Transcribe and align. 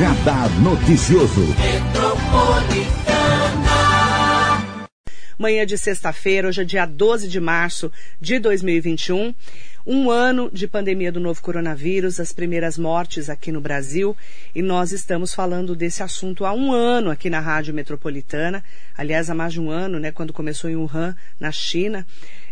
Radar 0.00 0.48
Noticioso. 0.62 1.42
Manhã 5.38 5.66
de 5.66 5.76
sexta-feira, 5.76 6.48
hoje 6.48 6.62
é 6.62 6.64
dia 6.64 6.86
12 6.86 7.28
de 7.28 7.38
março 7.38 7.92
de 8.18 8.38
2021. 8.38 9.34
Um 9.86 10.10
ano 10.10 10.50
de 10.50 10.66
pandemia 10.66 11.12
do 11.12 11.20
novo 11.20 11.42
coronavírus, 11.42 12.18
as 12.18 12.32
primeiras 12.32 12.78
mortes 12.78 13.28
aqui 13.28 13.52
no 13.52 13.60
Brasil, 13.60 14.16
e 14.54 14.62
nós 14.62 14.90
estamos 14.90 15.34
falando 15.34 15.76
desse 15.76 16.02
assunto 16.02 16.46
há 16.46 16.54
um 16.54 16.72
ano 16.72 17.10
aqui 17.10 17.28
na 17.28 17.40
Rádio 17.40 17.74
Metropolitana. 17.74 18.64
Aliás, 18.96 19.28
há 19.28 19.34
mais 19.34 19.52
de 19.52 19.60
um 19.60 19.68
ano, 19.68 20.00
né, 20.00 20.10
quando 20.10 20.32
começou 20.32 20.70
em 20.70 20.76
Wuhan, 20.76 21.14
na 21.38 21.52
China, 21.52 22.06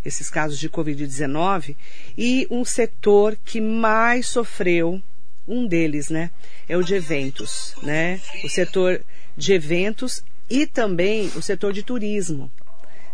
esses 0.04 0.28
casos 0.28 0.58
de 0.58 0.68
Covid-19. 0.68 1.74
E 2.16 2.46
um 2.50 2.62
setor 2.62 3.38
que 3.42 3.58
mais 3.58 4.26
sofreu, 4.26 5.00
um 5.48 5.66
deles, 5.66 6.10
né, 6.10 6.30
é 6.68 6.76
o 6.76 6.82
de 6.82 6.94
eventos, 6.94 7.74
né? 7.82 8.20
O 8.44 8.48
setor 8.48 9.00
de 9.36 9.52
eventos 9.54 10.22
e 10.50 10.66
também 10.66 11.28
o 11.34 11.42
setor 11.42 11.72
de 11.72 11.82
turismo 11.82 12.50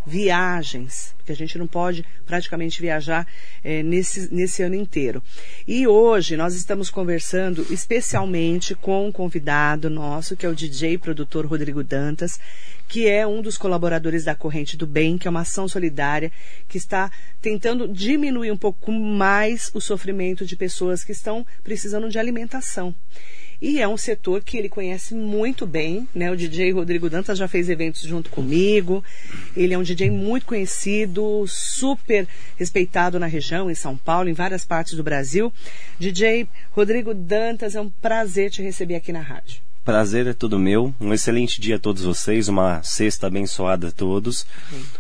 viagens, 0.07 1.15
porque 1.17 1.33
a 1.33 1.37
gente 1.37 1.57
não 1.57 1.67
pode 1.67 2.05
praticamente 2.27 2.81
viajar 2.81 3.27
é, 3.63 3.83
nesse, 3.83 4.33
nesse 4.33 4.63
ano 4.63 4.75
inteiro. 4.75 5.23
E 5.67 5.87
hoje 5.87 6.37
nós 6.37 6.55
estamos 6.55 6.91
conversando 6.91 7.67
especialmente 7.71 8.75
com 8.75 9.09
um 9.09 9.13
convidado 9.13 9.89
nosso, 9.89 10.37
que 10.37 10.45
é 10.45 10.49
o 10.49 10.55
DJ 10.55 10.99
produtor 10.99 11.47
Rodrigo 11.47 11.83
Dantas, 11.83 12.39
que 12.87 13.09
é 13.09 13.27
um 13.27 13.41
dos 13.41 13.57
colaboradores 13.57 14.25
da 14.25 14.35
Corrente 14.35 14.77
do 14.77 14.87
Bem, 14.87 15.17
que 15.17 15.27
é 15.27 15.31
uma 15.31 15.41
ação 15.41 15.67
solidária 15.67 16.31
que 16.69 16.77
está 16.77 17.11
tentando 17.41 17.89
diminuir 17.89 18.51
um 18.51 18.57
pouco 18.57 18.93
mais 18.93 19.71
o 19.75 19.81
sofrimento 19.81 20.45
de 20.45 20.57
pessoas 20.57 21.03
que 21.03 21.13
estão 21.13 21.47
precisando 21.63 22.09
de 22.09 22.19
alimentação. 22.19 22.95
E 23.61 23.81
é 23.81 23.89
um 23.89 23.97
setor 23.97 24.43
que 24.43 24.57
ele 24.57 24.69
conhece 24.69 25.15
muito 25.15 25.67
bem, 25.67 26.09
né? 26.15 26.31
O 26.31 26.37
DJ 26.37 26.73
Rodrigo 26.73 27.09
Dantas 27.09 27.39
já 27.39 27.49
fez 27.49 27.69
eventos 27.69 28.03
junto 28.03 28.31
comigo. 28.31 29.03
Ele 29.57 29.75
é 29.75 29.79
um 29.79 29.83
DJ 29.83 30.11
muito 30.11 30.47
conhecido, 30.47 31.45
super 31.47 32.27
respeitado 32.57 33.19
na 33.19 33.27
região, 33.27 33.71
em 33.71 33.75
São 33.75 33.97
Paulo, 33.97 34.29
em 34.29 34.35
várias 34.35 34.65
partes 34.65 34.95
do 34.95 35.03
Brasil. 35.03 35.53
DJ 35.99 36.49
Rodrigo 36.73 37.15
Dantas, 37.15 37.75
é 37.75 37.81
um 37.81 37.91
prazer 37.91 38.51
te 38.51 38.63
receber 38.63 38.97
aqui 38.97 39.13
na 39.13 39.21
rádio. 39.21 39.63
Prazer 39.85 40.27
é 40.27 40.33
todo 40.33 40.59
meu. 40.59 40.95
Um 40.99 41.13
excelente 41.13 41.61
dia 41.61 41.77
a 41.77 41.79
todos 41.79 42.05
vocês, 42.05 42.49
uma 42.49 42.83
sexta 42.83 43.27
abençoada 43.27 43.89
a 43.89 43.93
todos. 43.93 44.47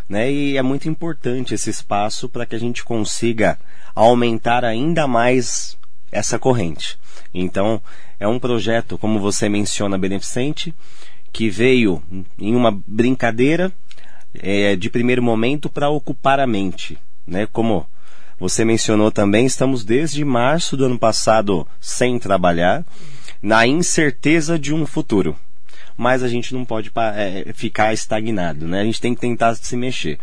Né? 0.07 0.31
E 0.31 0.57
é 0.59 0.63
muito 0.63 0.91
importante 0.91 1.55
esse 1.55 1.71
espaço 1.71 2.29
para 2.29 2.45
que 2.45 2.55
a 2.55 2.61
gente 2.61 2.85
consiga 2.85 3.59
aumentar 3.95 4.63
ainda 4.63 5.07
mais 5.09 5.79
essa 6.13 6.39
corrente. 6.39 6.99
Então, 7.33 7.81
é 8.25 8.29
um 8.29 8.39
projeto, 8.39 8.97
como 8.97 9.21
você 9.21 9.51
menciona, 9.51 9.99
beneficente, 9.99 10.75
que 11.31 11.51
veio 11.51 12.03
em 12.39 12.57
uma 12.57 12.73
brincadeira 12.87 13.71
é, 14.35 14.75
de 14.75 14.89
primeiro 14.89 15.23
momento 15.23 15.69
para 15.69 15.91
ocupar 15.91 16.41
a 16.41 16.47
mente. 16.47 16.99
Né? 17.27 17.47
Como 17.53 17.87
você 18.41 18.65
mencionou 18.65 19.11
também, 19.11 19.45
estamos 19.45 19.85
desde 19.85 20.25
março 20.25 20.75
do 20.75 20.87
ano 20.87 20.99
passado 20.99 21.69
sem 21.79 22.19
trabalhar, 22.19 22.83
na 23.43 23.67
incerteza 23.67 24.59
de 24.59 24.73
um 24.73 24.87
futuro. 24.87 25.37
Mas 25.95 26.23
a 26.23 26.29
gente 26.29 26.55
não 26.55 26.65
pode 26.65 26.91
é, 27.15 27.53
ficar 27.53 27.93
estagnado, 27.93 28.67
né? 28.67 28.81
A 28.81 28.85
gente 28.85 29.01
tem 29.01 29.15
que 29.15 29.21
tentar 29.21 29.55
se 29.55 29.77
mexer. 29.77 30.19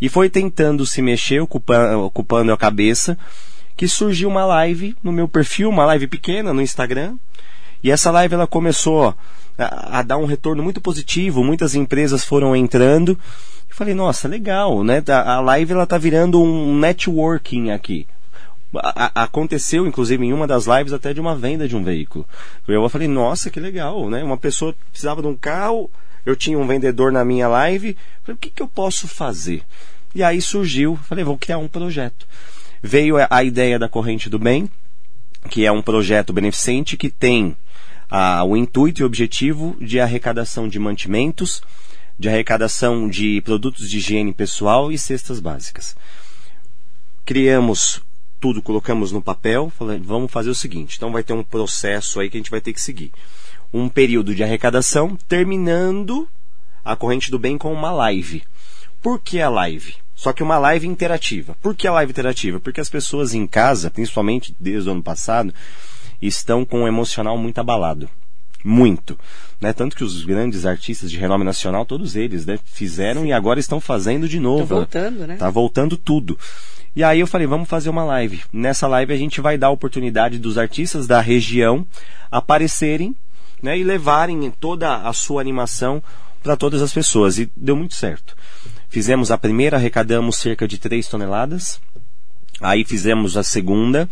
E 0.00 0.08
foi 0.08 0.30
tentando 0.30 0.86
se 0.86 1.02
mexer, 1.02 1.40
ocupando, 1.40 2.04
ocupando 2.04 2.52
a 2.52 2.56
cabeça, 2.56 3.18
que 3.76 3.88
surgiu 3.88 4.28
uma 4.28 4.44
live 4.44 4.96
no 5.02 5.12
meu 5.12 5.28
perfil, 5.28 5.68
uma 5.68 5.84
live 5.86 6.06
pequena 6.06 6.52
no 6.52 6.62
Instagram. 6.62 7.16
E 7.82 7.90
essa 7.90 8.10
live 8.10 8.34
ela 8.34 8.46
começou 8.46 9.14
a, 9.58 9.98
a 9.98 10.02
dar 10.02 10.18
um 10.18 10.24
retorno 10.24 10.62
muito 10.62 10.80
positivo, 10.80 11.42
muitas 11.42 11.74
empresas 11.74 12.24
foram 12.24 12.54
entrando. 12.54 13.18
Eu 13.68 13.76
falei, 13.76 13.94
nossa, 13.94 14.28
legal, 14.28 14.84
né? 14.84 15.02
A, 15.08 15.40
live 15.40 15.72
ela 15.72 15.86
tá 15.86 15.98
virando 15.98 16.40
um 16.40 16.78
networking 16.78 17.70
aqui. 17.70 18.06
A, 18.76 19.24
aconteceu, 19.24 19.86
inclusive, 19.86 20.24
em 20.24 20.32
uma 20.32 20.46
das 20.46 20.66
lives 20.66 20.92
até 20.92 21.12
de 21.12 21.20
uma 21.20 21.34
venda 21.34 21.66
de 21.66 21.76
um 21.76 21.82
veículo. 21.82 22.26
Eu 22.68 22.88
falei, 22.88 23.08
nossa, 23.08 23.50
que 23.50 23.58
legal, 23.58 24.08
né? 24.08 24.22
Uma 24.22 24.36
pessoa 24.36 24.74
precisava 24.90 25.20
de 25.20 25.28
um 25.28 25.36
carro, 25.36 25.90
eu 26.24 26.36
tinha 26.36 26.58
um 26.58 26.66
vendedor 26.66 27.10
na 27.10 27.24
minha 27.24 27.48
live, 27.48 27.96
falei, 28.22 28.36
o 28.36 28.38
que, 28.38 28.50
que 28.50 28.62
eu 28.62 28.68
posso 28.68 29.08
fazer? 29.08 29.62
E 30.14 30.22
aí 30.22 30.40
surgiu, 30.40 30.96
falei, 31.08 31.24
vou 31.24 31.36
criar 31.36 31.58
um 31.58 31.68
projeto 31.68 32.26
veio 32.82 33.16
a 33.30 33.44
ideia 33.44 33.78
da 33.78 33.88
Corrente 33.88 34.28
do 34.28 34.38
Bem, 34.38 34.68
que 35.48 35.64
é 35.64 35.70
um 35.70 35.80
projeto 35.80 36.32
beneficente 36.32 36.96
que 36.96 37.08
tem 37.08 37.56
ah, 38.10 38.44
o 38.44 38.56
intuito 38.56 39.00
e 39.00 39.04
objetivo 39.04 39.76
de 39.80 40.00
arrecadação 40.00 40.68
de 40.68 40.78
mantimentos, 40.78 41.62
de 42.18 42.28
arrecadação 42.28 43.08
de 43.08 43.40
produtos 43.42 43.88
de 43.88 43.98
higiene 43.98 44.32
pessoal 44.32 44.90
e 44.90 44.98
cestas 44.98 45.38
básicas. 45.38 45.96
Criamos 47.24 48.02
tudo, 48.40 48.60
colocamos 48.60 49.12
no 49.12 49.22
papel, 49.22 49.70
falando, 49.70 50.04
vamos 50.04 50.30
fazer 50.30 50.50
o 50.50 50.54
seguinte, 50.54 50.96
então 50.96 51.12
vai 51.12 51.22
ter 51.22 51.32
um 51.32 51.44
processo 51.44 52.18
aí 52.18 52.28
que 52.28 52.36
a 52.36 52.40
gente 52.40 52.50
vai 52.50 52.60
ter 52.60 52.72
que 52.72 52.80
seguir. 52.80 53.12
Um 53.72 53.88
período 53.88 54.34
de 54.34 54.42
arrecadação, 54.42 55.16
terminando 55.28 56.28
a 56.84 56.96
corrente 56.96 57.30
do 57.30 57.38
bem 57.38 57.56
com 57.56 57.72
uma 57.72 57.92
live. 57.92 58.42
Por 59.00 59.20
que 59.20 59.40
a 59.40 59.48
live? 59.48 60.01
Só 60.22 60.32
que 60.32 60.40
uma 60.40 60.56
live 60.56 60.86
interativa. 60.86 61.56
Por 61.60 61.74
que 61.74 61.84
a 61.84 61.92
live 61.94 62.12
interativa? 62.12 62.60
Porque 62.60 62.80
as 62.80 62.88
pessoas 62.88 63.34
em 63.34 63.44
casa, 63.44 63.90
principalmente 63.90 64.54
desde 64.60 64.88
o 64.88 64.92
ano 64.92 65.02
passado, 65.02 65.52
estão 66.22 66.64
com 66.64 66.82
um 66.82 66.86
emocional 66.86 67.36
muito 67.36 67.58
abalado. 67.58 68.08
Muito. 68.62 69.18
Né? 69.60 69.72
Tanto 69.72 69.96
que 69.96 70.04
os 70.04 70.24
grandes 70.24 70.64
artistas 70.64 71.10
de 71.10 71.16
renome 71.16 71.42
nacional, 71.42 71.84
todos 71.84 72.14
eles, 72.14 72.46
né, 72.46 72.56
fizeram 72.64 73.22
Sim. 73.22 73.26
e 73.30 73.32
agora 73.32 73.58
estão 73.58 73.80
fazendo 73.80 74.28
de 74.28 74.38
novo. 74.38 74.68
Tá 74.68 74.74
voltando, 74.76 75.26
né? 75.26 75.36
Tá 75.38 75.50
voltando 75.50 75.96
tudo. 75.96 76.38
E 76.94 77.02
aí 77.02 77.18
eu 77.18 77.26
falei, 77.26 77.48
vamos 77.48 77.68
fazer 77.68 77.90
uma 77.90 78.04
live. 78.04 78.42
Nessa 78.52 78.86
live 78.86 79.12
a 79.12 79.16
gente 79.16 79.40
vai 79.40 79.58
dar 79.58 79.66
a 79.66 79.70
oportunidade 79.70 80.38
dos 80.38 80.56
artistas 80.56 81.08
da 81.08 81.20
região 81.20 81.84
aparecerem 82.30 83.12
né, 83.60 83.76
e 83.76 83.82
levarem 83.82 84.48
toda 84.60 84.98
a 84.98 85.12
sua 85.12 85.40
animação 85.40 86.00
para 86.44 86.56
todas 86.56 86.80
as 86.80 86.92
pessoas. 86.92 87.40
E 87.40 87.50
deu 87.56 87.74
muito 87.74 87.94
certo. 87.94 88.36
Fizemos 88.92 89.30
a 89.30 89.38
primeira, 89.38 89.78
arrecadamos 89.78 90.36
cerca 90.36 90.68
de 90.68 90.76
3 90.76 91.08
toneladas. 91.08 91.80
Aí 92.60 92.84
fizemos 92.84 93.38
a 93.38 93.42
segunda, 93.42 94.06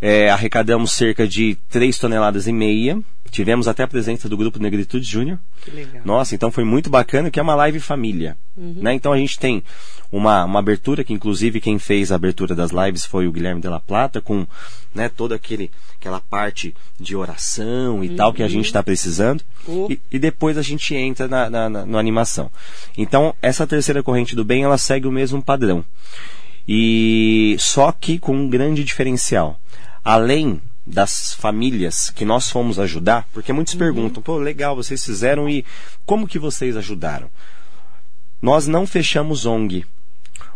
é, 0.00 0.30
arrecadamos 0.30 0.92
cerca 0.92 1.26
de 1.26 1.56
3 1.68 1.98
toneladas 1.98 2.46
e 2.46 2.52
meia. 2.52 2.98
Tivemos 3.30 3.68
até 3.68 3.82
a 3.82 3.88
presença 3.88 4.28
do 4.28 4.36
grupo 4.36 4.58
Negritude 4.58 5.04
Júnior. 5.04 5.38
Nossa, 6.04 6.34
então 6.34 6.50
foi 6.50 6.64
muito 6.64 6.88
bacana, 6.88 7.30
que 7.30 7.38
é 7.38 7.42
uma 7.42 7.54
live 7.54 7.78
família. 7.78 8.38
Uhum. 8.56 8.76
Né? 8.78 8.94
Então 8.94 9.12
a 9.12 9.18
gente 9.18 9.38
tem 9.38 9.62
uma, 10.10 10.44
uma 10.44 10.58
abertura, 10.60 11.04
que 11.04 11.12
inclusive 11.12 11.60
quem 11.60 11.78
fez 11.78 12.10
a 12.10 12.14
abertura 12.14 12.54
das 12.54 12.70
lives 12.70 13.04
foi 13.04 13.26
o 13.26 13.32
Guilherme 13.32 13.60
de 13.60 13.68
la 13.68 13.80
Plata, 13.80 14.20
com 14.20 14.46
né, 14.94 15.10
toda 15.10 15.34
aquele, 15.34 15.70
aquela 16.00 16.20
parte 16.20 16.74
de 16.98 17.14
oração 17.14 18.02
e 18.02 18.08
uhum. 18.08 18.16
tal 18.16 18.32
que 18.32 18.42
a 18.42 18.48
gente 18.48 18.66
está 18.66 18.82
precisando. 18.82 19.42
Uhum. 19.66 19.88
E, 19.90 20.00
e, 20.10 20.18
depois 20.18 20.56
a 20.56 20.62
gente 20.62 20.94
entra 20.94 21.28
na, 21.28 21.50
na, 21.50 21.68
na, 21.68 21.86
na 21.86 21.98
animação. 21.98 22.50
Então, 22.96 23.34
essa 23.42 23.66
terceira 23.66 24.02
corrente 24.02 24.34
do 24.34 24.44
bem, 24.44 24.62
ela 24.62 24.78
segue 24.78 25.06
o 25.06 25.12
mesmo 25.12 25.42
padrão. 25.42 25.84
E 26.66 27.56
só 27.58 27.92
que 27.92 28.18
com 28.18 28.34
um 28.34 28.48
grande 28.48 28.84
diferencial. 28.84 29.60
Além 30.08 30.62
das 30.86 31.34
famílias 31.34 32.08
que 32.08 32.24
nós 32.24 32.50
fomos 32.50 32.78
ajudar, 32.78 33.28
porque 33.30 33.52
muitos 33.52 33.74
uhum. 33.74 33.78
perguntam, 33.78 34.22
pô, 34.22 34.38
legal, 34.38 34.74
vocês 34.74 35.04
fizeram 35.04 35.50
e 35.50 35.66
como 36.06 36.26
que 36.26 36.38
vocês 36.38 36.78
ajudaram? 36.78 37.28
Nós 38.40 38.66
não 38.66 38.86
fechamos 38.86 39.44
ONG. 39.44 39.84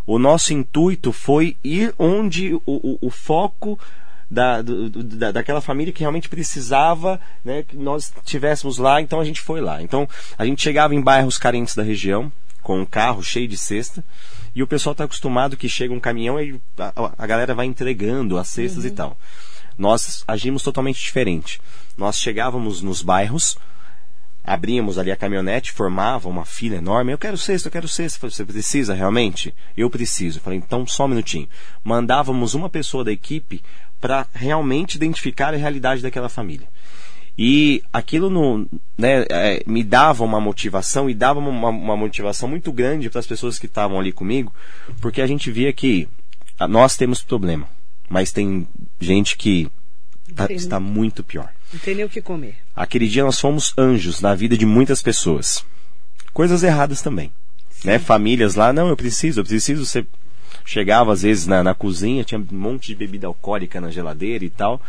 O 0.07 0.17
nosso 0.17 0.55
intuito 0.55 1.11
foi 1.11 1.55
ir 1.63 1.93
onde 1.99 2.55
o, 2.55 2.61
o, 2.65 2.97
o 2.99 3.09
foco 3.11 3.79
da, 4.27 4.63
do, 4.63 4.89
da, 4.89 5.31
daquela 5.31 5.61
família 5.61 5.93
que 5.93 5.99
realmente 5.99 6.29
precisava 6.29 7.21
né, 7.45 7.61
que 7.61 7.77
nós 7.77 8.11
estivéssemos 8.25 8.79
lá, 8.79 8.99
então 9.01 9.19
a 9.19 9.23
gente 9.23 9.39
foi 9.39 9.61
lá. 9.61 9.83
Então 9.83 10.09
a 10.35 10.47
gente 10.47 10.63
chegava 10.63 10.95
em 10.95 11.01
bairros 11.01 11.37
carentes 11.37 11.75
da 11.75 11.83
região, 11.83 12.31
com 12.63 12.79
um 12.79 12.85
carro 12.87 13.21
cheio 13.21 13.47
de 13.47 13.57
cesta, 13.57 14.03
e 14.55 14.61
o 14.61 14.67
pessoal 14.67 14.91
está 14.91 15.03
acostumado 15.03 15.57
que 15.57 15.67
chega 15.67 15.93
um 15.93 15.99
caminhão 15.99 16.39
e 16.39 16.59
a, 16.77 17.13
a 17.17 17.27
galera 17.27 17.55
vai 17.55 17.65
entregando 17.65 18.37
as 18.37 18.47
cestas 18.47 18.83
uhum. 18.83 18.89
e 18.89 18.91
tal. 18.91 19.17
Nós 19.77 20.23
agimos 20.27 20.61
totalmente 20.61 20.99
diferente. 20.99 21.59
Nós 21.97 22.19
chegávamos 22.19 22.81
nos 22.81 23.01
bairros, 23.01 23.57
abríamos 24.43 24.97
ali 24.97 25.11
a 25.11 25.15
caminhonete, 25.15 25.71
formava 25.71 26.29
uma 26.29 26.45
fila 26.45 26.75
enorme. 26.75 27.11
Eu 27.11 27.17
quero 27.17 27.37
cesto, 27.37 27.67
eu 27.67 27.71
quero 27.71 27.87
cesto. 27.87 28.29
Você 28.29 28.45
precisa 28.45 28.93
realmente? 28.93 29.53
Eu 29.75 29.89
preciso. 29.89 30.39
Falei, 30.39 30.59
então 30.59 30.85
só 30.85 31.05
um 31.05 31.09
minutinho. 31.09 31.49
Mandávamos 31.83 32.53
uma 32.53 32.69
pessoa 32.69 33.03
da 33.03 33.11
equipe 33.11 33.63
para 33.99 34.27
realmente 34.33 34.95
identificar 34.95 35.53
a 35.53 35.57
realidade 35.57 36.01
daquela 36.01 36.29
família. 36.29 36.67
E 37.37 37.81
aquilo 37.91 38.29
no, 38.29 38.67
né, 38.97 39.25
é, 39.29 39.63
me 39.65 39.83
dava 39.83 40.23
uma 40.23 40.39
motivação 40.39 41.09
e 41.09 41.13
dava 41.13 41.39
uma, 41.39 41.69
uma 41.69 41.97
motivação 41.97 42.47
muito 42.47 42.71
grande 42.71 43.09
para 43.09 43.19
as 43.19 43.27
pessoas 43.27 43.57
que 43.57 43.65
estavam 43.65 43.99
ali 43.99 44.11
comigo, 44.11 44.53
porque 45.01 45.21
a 45.21 45.27
gente 45.27 45.51
via 45.51 45.73
que 45.73 46.07
nós 46.69 46.95
temos 46.95 47.23
problema 47.23 47.67
mas 48.13 48.31
tem 48.31 48.67
gente 48.99 49.35
que 49.35 49.67
tá, 50.35 50.45
está 50.51 50.79
muito 50.79 51.23
pior. 51.23 51.49
Não 51.73 51.79
tem 51.79 51.95
nem 51.95 52.05
o 52.05 52.09
que 52.09 52.21
comer. 52.21 52.57
Aquele 52.75 53.07
dia 53.07 53.23
nós 53.23 53.39
fomos 53.39 53.73
anjos 53.75 54.21
na 54.21 54.35
vida 54.35 54.55
de 54.55 54.67
muitas 54.67 55.01
pessoas. 55.01 55.65
Coisas 56.31 56.61
erradas 56.61 57.01
também. 57.01 57.31
Né? 57.83 57.97
Famílias 57.97 58.53
lá, 58.53 58.71
não, 58.71 58.87
eu 58.87 58.95
preciso, 58.95 59.39
eu 59.39 59.43
preciso. 59.43 59.83
Você 59.83 60.05
chegava 60.63 61.11
às 61.11 61.23
vezes 61.23 61.47
na, 61.47 61.63
na 61.63 61.73
cozinha, 61.73 62.23
tinha 62.23 62.39
um 62.39 62.55
monte 62.55 62.87
de 62.87 62.95
bebida 62.95 63.25
alcoólica 63.25 63.81
na 63.81 63.89
geladeira 63.89 64.45
e 64.45 64.49
tal, 64.49 64.79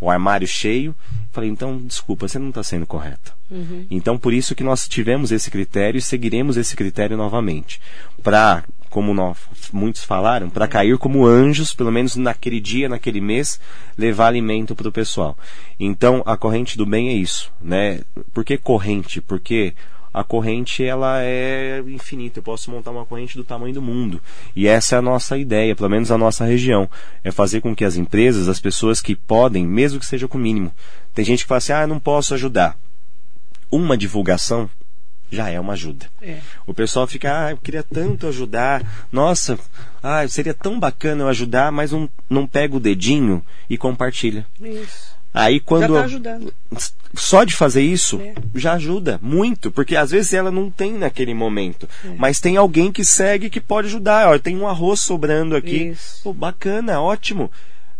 o 0.00 0.10
armário 0.10 0.46
cheio. 0.46 0.94
Falei, 1.32 1.50
então, 1.50 1.78
desculpa, 1.78 2.26
você 2.26 2.38
não 2.38 2.48
está 2.48 2.62
sendo 2.62 2.86
correta. 2.86 3.32
Uhum. 3.50 3.86
Então, 3.90 4.18
por 4.18 4.32
isso 4.32 4.54
que 4.54 4.64
nós 4.64 4.88
tivemos 4.88 5.30
esse 5.30 5.50
critério 5.50 5.98
e 5.98 6.02
seguiremos 6.02 6.56
esse 6.56 6.74
critério 6.74 7.16
novamente. 7.16 7.80
Para, 8.22 8.64
como 8.88 9.14
nós, 9.14 9.36
muitos 9.72 10.02
falaram, 10.02 10.50
para 10.50 10.66
cair 10.66 10.98
como 10.98 11.26
anjos, 11.26 11.72
pelo 11.72 11.92
menos 11.92 12.16
naquele 12.16 12.60
dia, 12.60 12.88
naquele 12.88 13.20
mês, 13.20 13.60
levar 13.96 14.28
alimento 14.28 14.74
para 14.74 14.88
o 14.88 14.92
pessoal. 14.92 15.38
Então, 15.78 16.22
a 16.26 16.36
corrente 16.36 16.76
do 16.76 16.86
bem 16.86 17.10
é 17.10 17.14
isso, 17.14 17.52
né? 17.60 18.00
Por 18.32 18.44
que 18.44 18.56
corrente? 18.56 19.20
Porque 19.20 19.74
a 20.12 20.24
corrente 20.24 20.84
ela 20.84 21.22
é 21.22 21.82
infinita. 21.86 22.38
Eu 22.38 22.42
posso 22.42 22.70
montar 22.70 22.90
uma 22.90 23.06
corrente 23.06 23.36
do 23.36 23.44
tamanho 23.44 23.74
do 23.74 23.82
mundo. 23.82 24.20
E 24.54 24.66
essa 24.66 24.96
é 24.96 24.98
a 24.98 25.02
nossa 25.02 25.38
ideia, 25.38 25.76
pelo 25.76 25.88
menos 25.88 26.10
a 26.10 26.18
nossa 26.18 26.44
região. 26.44 26.88
É 27.22 27.30
fazer 27.30 27.60
com 27.60 27.74
que 27.74 27.84
as 27.84 27.96
empresas, 27.96 28.48
as 28.48 28.60
pessoas 28.60 29.00
que 29.00 29.14
podem, 29.14 29.66
mesmo 29.66 30.00
que 30.00 30.06
seja 30.06 30.26
com 30.26 30.38
o 30.38 30.40
mínimo. 30.40 30.72
Tem 31.14 31.24
gente 31.24 31.44
que 31.44 31.48
fala 31.48 31.58
assim, 31.58 31.72
ah, 31.72 31.86
não 31.86 32.00
posso 32.00 32.34
ajudar. 32.34 32.76
Uma 33.70 33.96
divulgação 33.96 34.68
já 35.30 35.48
é 35.48 35.60
uma 35.60 35.74
ajuda. 35.74 36.06
É. 36.20 36.40
O 36.66 36.74
pessoal 36.74 37.06
fica, 37.06 37.46
ah, 37.46 37.50
eu 37.52 37.56
queria 37.56 37.84
tanto 37.84 38.26
ajudar. 38.26 39.06
Nossa, 39.12 39.58
ah, 40.02 40.26
seria 40.26 40.52
tão 40.52 40.78
bacana 40.78 41.22
eu 41.22 41.28
ajudar, 41.28 41.70
mas 41.70 41.92
não, 41.92 42.10
não 42.28 42.46
pega 42.46 42.76
o 42.76 42.80
dedinho 42.80 43.44
e 43.68 43.78
compartilha. 43.78 44.44
Isso. 44.60 45.19
Aí 45.32 45.60
quando 45.60 45.82
Já 45.94 46.00
tá 46.00 46.04
ajudando. 46.04 46.54
só 47.14 47.44
de 47.44 47.54
fazer 47.54 47.82
isso 47.82 48.20
É. 48.20 48.34
já 48.54 48.72
ajuda 48.72 49.18
muito, 49.22 49.70
porque 49.70 49.94
às 49.96 50.10
vezes 50.10 50.32
ela 50.34 50.50
não 50.50 50.70
tem 50.70 50.94
naquele 50.94 51.32
momento, 51.34 51.88
mas 52.18 52.40
tem 52.40 52.56
alguém 52.56 52.90
que 52.90 53.04
segue 53.04 53.48
que 53.48 53.60
pode 53.60 53.86
ajudar. 53.88 54.28
Olha, 54.28 54.40
tem 54.40 54.56
um 54.56 54.66
arroz 54.66 55.00
sobrando 55.00 55.54
aqui, 55.54 55.90
Isso. 55.90 56.20
Pô, 56.24 56.32
bacana, 56.32 57.00
ótimo. 57.00 57.50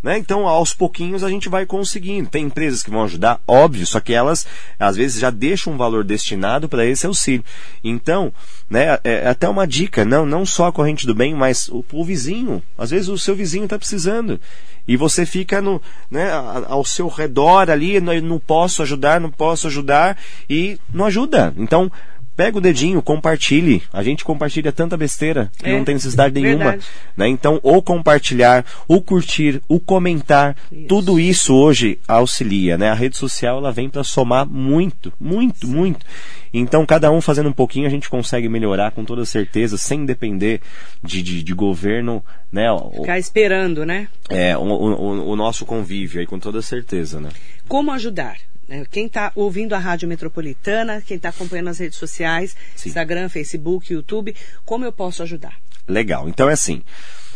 Né? 0.03 0.17
Então, 0.17 0.49
aos 0.49 0.73
pouquinhos 0.73 1.23
a 1.23 1.29
gente 1.29 1.49
vai 1.49 1.67
conseguindo. 1.67 2.31
Tem 2.31 2.45
empresas 2.45 2.83
que 2.83 2.91
vão 2.91 3.05
ajudar, 3.05 3.41
óbvio, 3.47 3.87
só 3.87 4.01
que 4.01 4.15
elas 4.15 4.47
às 4.79 4.97
vezes 4.97 5.21
já 5.21 5.31
deixam 5.31 5.75
um 5.75 5.77
valor 5.77 6.05
destinado 6.05 6.69
para 6.69 6.87
esse 6.87 7.07
auxílio. 7.07 7.45
Então, 7.85 8.33
né, 8.69 8.99
é, 9.05 9.25
é 9.25 9.29
até 9.29 9.49
uma 9.49 9.67
dica, 9.67 10.05
não, 10.05 10.25
não 10.25 10.47
só 10.47 10.69
a 10.69 10.73
corrente 10.73 11.07
do 11.07 11.15
bem, 11.15 11.35
mas 11.35 11.69
o, 11.69 11.85
o 11.93 12.05
vizinho. 12.05 12.63
Às 12.79 12.91
vezes 12.91 13.09
o 13.09 13.19
seu 13.19 13.37
vizinho 13.37 13.65
está 13.65 13.79
precisando. 13.79 14.41
E 14.89 14.97
você 14.97 15.27
fica 15.27 15.61
no, 15.61 15.81
né, 16.11 16.31
ao 16.67 16.85
seu 16.85 17.07
redor 17.09 17.71
ali, 17.71 18.01
não, 18.01 18.19
não 18.21 18.39
posso 18.39 18.83
ajudar, 18.83 19.21
não 19.21 19.31
posso 19.31 19.67
ajudar, 19.67 20.17
e 20.49 20.79
não 20.93 21.05
ajuda. 21.05 21.53
Então, 21.57 21.93
pega 22.41 22.57
o 22.57 22.61
dedinho, 22.61 23.03
compartilhe. 23.03 23.83
A 23.93 24.03
gente 24.03 24.25
compartilha 24.25 24.73
tanta 24.73 24.97
besteira 24.97 25.53
que 25.59 25.69
É, 25.69 25.77
não 25.77 25.85
tem 25.85 25.95
necessidade 25.97 26.41
nenhuma. 26.41 26.79
né? 27.15 27.29
Então, 27.29 27.61
ou 27.63 27.83
compartilhar, 27.83 28.65
o 28.89 29.03
curtir, 29.03 29.61
o 29.69 29.79
comentar, 29.79 30.57
Isso. 30.73 30.87
tudo 30.87 31.21
isso 31.21 31.55
hoje 31.55 31.99
auxilia, 32.09 32.79
né? 32.79 32.89
A 32.89 32.95
rede 32.95 33.19
social 33.19 33.59
ela 33.59 33.71
vem 33.71 33.91
para 33.91 34.03
somar 34.03 34.47
muito, 34.47 35.13
muito, 35.21 35.69
muito. 35.69 36.07
Então, 36.51 36.87
cada 36.87 37.11
um 37.11 37.21
fazendo 37.21 37.51
um 37.51 37.53
pouquinho, 37.53 37.87
a 37.87 37.91
gente 37.91 38.09
consegue 38.09 38.49
melhorar 38.49 38.91
com 38.93 39.05
toda 39.05 39.27
certeza, 39.27 39.77
sem 39.77 40.07
depender 40.07 40.63
de, 41.05 41.23
de, 41.23 41.43
de 41.43 41.53
governo, 41.53 42.25
né? 42.51 42.73
O, 42.73 42.91
Ficar 43.03 43.19
esperando, 43.19 43.85
né? 43.85 44.09
é, 44.31 44.57
o, 44.57 44.63
o, 44.63 45.31
o 45.33 45.37
nosso 45.37 45.67
convívio 45.67 46.21
aí, 46.21 46.27
com 46.27 46.39
toda 46.39 46.63
certeza, 46.63 47.21
né? 47.21 47.29
Como 47.69 47.93
ajudar? 47.93 48.39
Né? 48.71 48.87
Quem 48.91 49.07
está 49.07 49.33
ouvindo 49.35 49.75
a 49.75 49.79
Rádio 49.79 50.09
Metropolitana, 50.09 51.03
quem 51.07 51.17
está 51.19 51.29
acompanhando 51.29 51.69
as 51.69 51.79
redes 51.79 51.99
sociais, 51.99 52.57
Sim. 52.75 52.89
Instagram, 52.89 53.29
Facebook, 53.29 53.93
YouTube, 53.93 54.35
como 54.65 54.85
eu 54.85 54.93
posso 54.93 55.23
ajudar? 55.23 55.57
Legal. 55.87 56.29
Então 56.29 56.49
é 56.49 56.53
assim. 56.55 56.83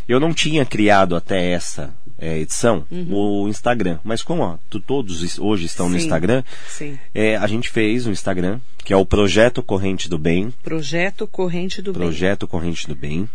Eu 0.07 0.21
não 0.21 0.35
tinha 0.35 0.67
criado 0.67 1.17
até 1.17 1.51
essa 1.53 1.95
é, 2.19 2.39
edição 2.39 2.85
o 3.11 3.49
Instagram, 3.49 3.99
mas 4.05 4.23
como 4.23 4.43
ó, 4.43 4.59
tu- 4.69 4.79
todos 4.79 5.39
hoje 5.39 5.65
estão 5.65 5.89
no 5.89 5.99
Sim, 5.99 6.05
Instagram, 6.05 6.45
sim. 6.69 6.99
é, 7.15 7.37
a 7.37 7.47
gente 7.47 7.71
fez 7.71 8.07
um 8.07 8.13
Instagram 8.13 8.61
que 8.85 8.93
é 8.93 8.97
o 8.99 9.07
Projeto 9.07 9.63
Corrente 9.63 10.07
do 10.09 10.19
Bem, 10.19 10.53
Projeto 10.63 11.27
Corrente 11.27 11.81
do 11.81 11.91
Bem. 11.95 12.03
Projeto 12.03 12.47
Corrente 12.47 12.87
do 12.87 12.95
Bem, 12.95 13.27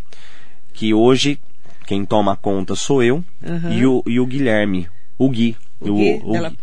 que 0.72 0.94
hoje 0.94 1.40
quem 1.88 2.06
toma 2.06 2.36
conta 2.38 2.76
sou 2.76 3.02
eu 3.02 3.24
Aham. 3.44 3.74
e, 3.74 3.86
o, 3.88 4.04
e 4.06 4.20
o 4.20 4.26
Guilherme, 4.28 4.88
o 5.18 5.28
Gui. 5.28 5.58
O 5.80 5.96
Gui 5.96 6.20
Della- 6.32 6.54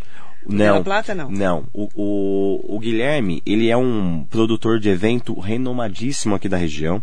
não, 0.49 0.83
Plata, 0.83 1.15
não? 1.15 1.31
Não, 1.31 1.65
o, 1.73 1.89
o, 1.95 2.77
o 2.77 2.79
Guilherme, 2.79 3.43
ele 3.45 3.69
é 3.69 3.77
um 3.77 4.25
produtor 4.31 4.79
de 4.79 4.89
evento 4.89 5.39
renomadíssimo 5.39 6.35
aqui 6.35 6.49
da 6.49 6.57
região. 6.57 7.03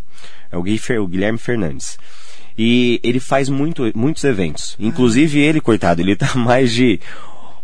É 0.51 0.57
o, 0.57 0.63
Gui 0.63 0.79
o 0.99 1.07
Guilherme 1.07 1.37
Fernandes. 1.37 1.97
E 2.57 2.99
ele 3.03 3.19
faz 3.19 3.49
muito, 3.49 3.91
muitos 3.95 4.23
eventos. 4.23 4.75
Inclusive 4.79 5.39
ele, 5.39 5.59
coitado, 5.59 6.01
ele 6.01 6.15
tá 6.15 6.33
mais 6.37 6.71
de 6.71 6.99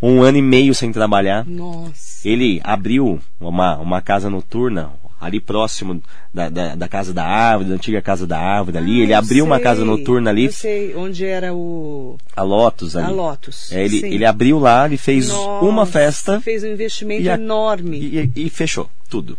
um 0.02 0.22
ano 0.22 0.38
e 0.38 0.42
meio 0.42 0.74
sem 0.74 0.92
trabalhar. 0.92 1.46
Nossa. 1.46 2.28
Ele 2.28 2.60
abriu 2.64 3.20
uma, 3.40 3.78
uma 3.78 4.02
casa 4.02 4.30
noturna 4.30 4.92
ali 5.20 5.40
próximo 5.42 6.02
da, 6.34 6.48
da, 6.50 6.76
da 6.76 6.88
casa 6.88 7.14
da 7.14 7.26
árvore, 7.26 7.70
da 7.70 7.76
antiga 7.76 8.02
casa 8.02 8.26
da 8.26 8.40
árvore 8.40 8.78
ali. 8.78 9.02
Ah, 9.02 9.04
ele 9.04 9.14
abriu 9.14 9.44
uma 9.46 9.56
sei, 9.58 9.64
casa 9.64 9.84
noturna 9.84 10.30
ali, 10.30 10.46
Eu 10.46 10.52
sei 10.52 10.96
onde 10.96 11.26
era 11.26 11.54
o 11.54 12.18
a 12.36 12.42
Lotus 12.42 12.96
ali. 12.96 13.08
a 13.08 13.10
Lotus. 13.10 13.72
É, 13.72 13.84
ele, 13.84 14.00
Sim. 14.00 14.08
ele 14.14 14.26
abriu 14.26 14.60
lá, 14.60 14.86
ele 14.86 14.98
fez 14.98 15.28
Nossa, 15.28 15.66
uma 15.66 15.86
festa 15.86 16.40
Fez 16.42 16.64
um 16.64 16.68
investimento 16.68 17.22
e 17.24 17.30
a- 17.30 17.34
enorme. 17.36 17.98
e, 18.00 18.32
e 18.46 18.50
fechou 18.50 18.90
tudo. 19.10 19.38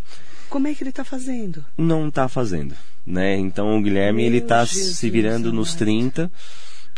Como 0.51 0.67
é 0.69 0.75
que 0.75 0.83
ele 0.83 0.91
está 0.91 1.05
fazendo? 1.05 1.65
Não 1.79 2.09
está 2.09 2.29
fazendo, 2.29 2.75
né? 3.07 3.37
Então 3.39 3.79
o 3.79 3.83
Guilherme 3.83 4.19
Meu 4.23 4.27
ele 4.27 4.39
está 4.39 4.67
se 4.67 5.09
virando 5.09 5.53
nos 5.53 5.69
amado. 5.71 5.79
30, 5.79 6.31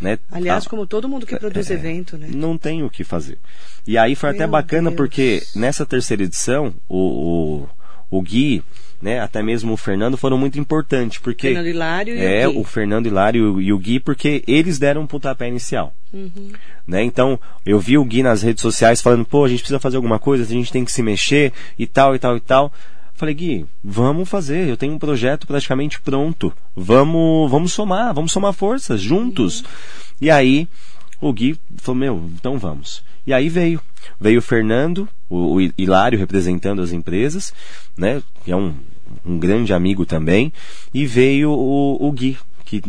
né? 0.01 0.19
Aliás, 0.31 0.63
Tá- 0.63 0.69
como 0.71 0.87
todo 0.87 1.07
mundo 1.07 1.25
que 1.25 1.35
produz 1.37 1.69
é, 1.69 1.75
evento, 1.75 2.17
né? 2.17 2.27
Não 2.33 2.57
tem 2.57 2.83
o 2.83 2.89
que 2.89 3.03
fazer. 3.03 3.37
E 3.87 3.97
aí 3.97 4.15
foi 4.15 4.29
até 4.31 4.39
Meu 4.39 4.49
bacana 4.49 4.89
Deus. 4.89 4.97
porque 4.97 5.43
nessa 5.55 5.85
terceira 5.85 6.23
edição, 6.23 6.73
o, 6.89 6.97
o, 6.97 7.69
o 8.13 8.21
Gui, 8.21 8.61
né, 9.01 9.19
até 9.19 9.41
mesmo 9.41 9.73
o 9.73 9.77
Fernando 9.77 10.15
foram 10.15 10.37
muito 10.37 10.59
importantes, 10.59 11.17
porque 11.17 11.47
Fernando 11.47 11.67
Hilário 11.67 12.15
e 12.15 12.23
é 12.23 12.47
o 12.47 12.51
Gui. 12.51 12.59
o 12.59 12.63
Fernando 12.63 13.07
Hilário 13.07 13.59
e 13.59 13.73
o 13.73 13.77
Gui, 13.79 13.99
porque 13.99 14.43
eles 14.45 14.77
deram 14.77 15.01
um 15.01 15.07
pontapé 15.07 15.47
inicial. 15.47 15.95
Uhum. 16.13 16.51
Né? 16.87 17.03
Então, 17.03 17.39
eu 17.65 17.79
vi 17.79 17.97
o 17.97 18.05
Gui 18.05 18.21
nas 18.21 18.43
redes 18.43 18.61
sociais 18.61 19.01
falando, 19.01 19.25
pô, 19.25 19.43
a 19.43 19.49
gente 19.49 19.61
precisa 19.61 19.79
fazer 19.79 19.95
alguma 19.95 20.19
coisa, 20.19 20.43
a 20.43 20.47
gente 20.47 20.71
tem 20.71 20.85
que 20.85 20.91
se 20.91 21.01
mexer 21.01 21.51
e 21.77 21.87
tal, 21.87 22.13
e 22.13 22.19
tal, 22.19 22.37
e 22.37 22.39
tal. 22.39 22.71
Falei, 23.15 23.33
Gui, 23.33 23.65
vamos 23.83 24.29
fazer, 24.29 24.69
eu 24.69 24.77
tenho 24.77 24.93
um 24.93 24.99
projeto 24.99 25.47
praticamente 25.47 25.99
pronto. 25.99 26.53
Vamos, 26.75 27.49
vamos 27.49 27.73
somar, 27.73 28.13
vamos 28.13 28.31
somar 28.31 28.53
forças 28.53 29.01
juntos. 29.01 29.63
E 30.21 30.29
aí, 30.29 30.67
o 31.19 31.33
Gui 31.33 31.57
falou, 31.77 31.99
meu, 31.99 32.29
então 32.35 32.59
vamos. 32.59 33.03
E 33.25 33.33
aí 33.33 33.49
veio. 33.49 33.79
Veio 34.19 34.39
o 34.39 34.41
Fernando, 34.41 35.07
o, 35.29 35.55
o 35.55 35.61
Hilário 35.77 36.19
representando 36.19 36.81
as 36.81 36.91
empresas, 36.91 37.53
né? 37.97 38.21
Que 38.43 38.51
é 38.51 38.55
um, 38.55 38.75
um 39.25 39.39
grande 39.39 39.73
amigo 39.73 40.05
também. 40.05 40.51
E 40.93 41.05
veio 41.05 41.51
o, 41.51 42.07
o 42.07 42.11
Gui, 42.11 42.37
que 42.65 42.81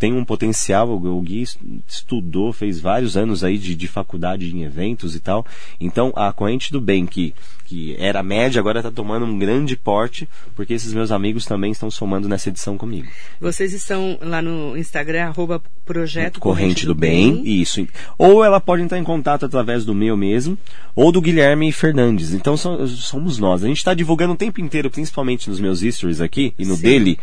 tem 0.00 0.14
um 0.14 0.24
potencial, 0.24 0.90
o 0.90 1.20
Gui 1.20 1.42
es- 1.42 1.58
estudou, 1.86 2.52
fez 2.52 2.80
vários 2.80 3.16
anos 3.18 3.44
aí 3.44 3.58
de, 3.58 3.74
de 3.74 3.86
faculdade 3.86 4.50
em 4.50 4.62
eventos 4.64 5.14
e 5.14 5.20
tal. 5.20 5.46
Então, 5.78 6.10
a 6.16 6.32
corrente 6.32 6.72
do 6.72 6.80
bem, 6.80 7.04
que, 7.04 7.34
que 7.66 7.94
era 7.98 8.22
média, 8.22 8.58
agora 8.58 8.78
está 8.80 8.90
tomando 8.90 9.26
um 9.26 9.38
grande 9.38 9.76
porte, 9.76 10.26
porque 10.56 10.72
esses 10.72 10.94
meus 10.94 11.12
amigos 11.12 11.44
também 11.44 11.70
estão 11.70 11.90
somando 11.90 12.28
nessa 12.28 12.48
edição 12.48 12.78
comigo. 12.78 13.06
Vocês 13.38 13.74
estão 13.74 14.18
lá 14.22 14.40
no 14.40 14.74
Instagram, 14.76 15.26
arroba 15.26 15.62
projeto 15.84 16.40
Corrente 16.40 16.86
do 16.86 16.94
Bem, 16.94 17.42
isso. 17.46 17.86
Ou 18.16 18.42
ela 18.42 18.58
pode 18.60 18.82
entrar 18.82 18.98
em 18.98 19.04
contato 19.04 19.44
através 19.44 19.84
do 19.84 19.94
meu 19.94 20.16
mesmo, 20.16 20.56
ou 20.96 21.12
do 21.12 21.20
Guilherme 21.20 21.70
Fernandes. 21.72 22.32
Então 22.32 22.56
so- 22.56 22.86
somos 22.86 23.38
nós. 23.38 23.62
A 23.62 23.66
gente 23.66 23.76
está 23.78 23.92
divulgando 23.92 24.32
o 24.32 24.36
tempo 24.36 24.62
inteiro, 24.62 24.90
principalmente 24.90 25.50
nos 25.50 25.60
meus 25.60 25.80
stories 25.80 26.22
aqui 26.22 26.54
e 26.58 26.64
no 26.64 26.76
Sim. 26.76 26.82
dele, 26.82 27.18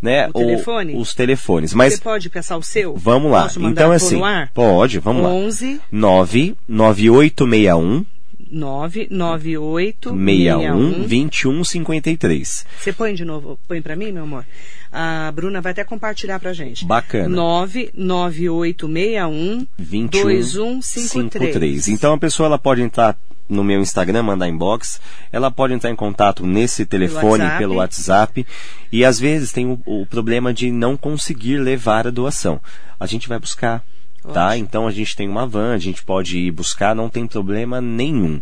né? 0.00 0.28
O 0.28 0.32
telefone? 0.32 0.94
os 0.96 1.14
telefones. 1.14 1.74
Mas 1.74 1.94
Você 1.94 2.00
pode 2.00 2.30
passar 2.30 2.56
o 2.56 2.62
seu? 2.62 2.94
vamos 2.96 3.30
lá. 3.32 3.42
Posso 3.44 3.60
mandar 3.60 3.72
Então 3.82 3.88
pôr 3.90 3.96
assim, 3.96 4.16
no 4.16 4.24
ar? 4.24 4.50
pode, 4.54 4.98
vamos 4.98 5.22
lá. 5.22 5.28
11 5.30 5.80
99861 5.90 8.04
998 8.50 10.08
61 10.10 11.06
2153. 11.06 12.66
Você 12.78 12.92
põe 12.94 13.14
de 13.14 13.22
novo, 13.24 13.58
põe 13.68 13.82
pra 13.82 13.94
mim, 13.94 14.10
meu 14.12 14.22
amor? 14.22 14.46
A 14.90 15.30
Bruna 15.34 15.60
vai 15.60 15.72
até 15.72 15.84
compartilhar 15.84 16.38
pra 16.40 16.54
gente. 16.54 16.86
Bacana. 16.86 17.28
99861 17.28 19.66
2153. 19.78 21.88
Então 21.88 22.14
a 22.14 22.18
pessoa 22.18 22.46
ela 22.46 22.58
pode 22.58 22.80
entrar 22.82 23.16
no 23.48 23.64
meu 23.64 23.80
Instagram, 23.80 24.22
mandar 24.22 24.48
inbox, 24.48 25.00
ela 25.32 25.50
pode 25.50 25.72
entrar 25.72 25.90
em 25.90 25.96
contato 25.96 26.46
nesse 26.46 26.84
telefone, 26.84 27.42
WhatsApp. 27.42 27.58
pelo 27.58 27.74
WhatsApp, 27.76 28.46
e 28.92 29.04
às 29.04 29.18
vezes 29.18 29.52
tem 29.52 29.66
o, 29.66 29.80
o 29.86 30.06
problema 30.06 30.52
de 30.52 30.70
não 30.70 30.96
conseguir 30.96 31.58
levar 31.58 32.06
a 32.06 32.10
doação. 32.10 32.60
A 33.00 33.06
gente 33.06 33.28
vai 33.28 33.38
buscar. 33.38 33.82
tá? 34.34 34.56
Então 34.56 34.86
a 34.86 34.90
gente 34.90 35.16
tem 35.16 35.28
uma 35.28 35.46
van, 35.46 35.74
a 35.74 35.78
gente 35.78 36.04
pode 36.04 36.38
ir 36.38 36.50
buscar, 36.50 36.94
não 36.94 37.08
tem 37.08 37.26
problema 37.26 37.80
nenhum. 37.80 38.40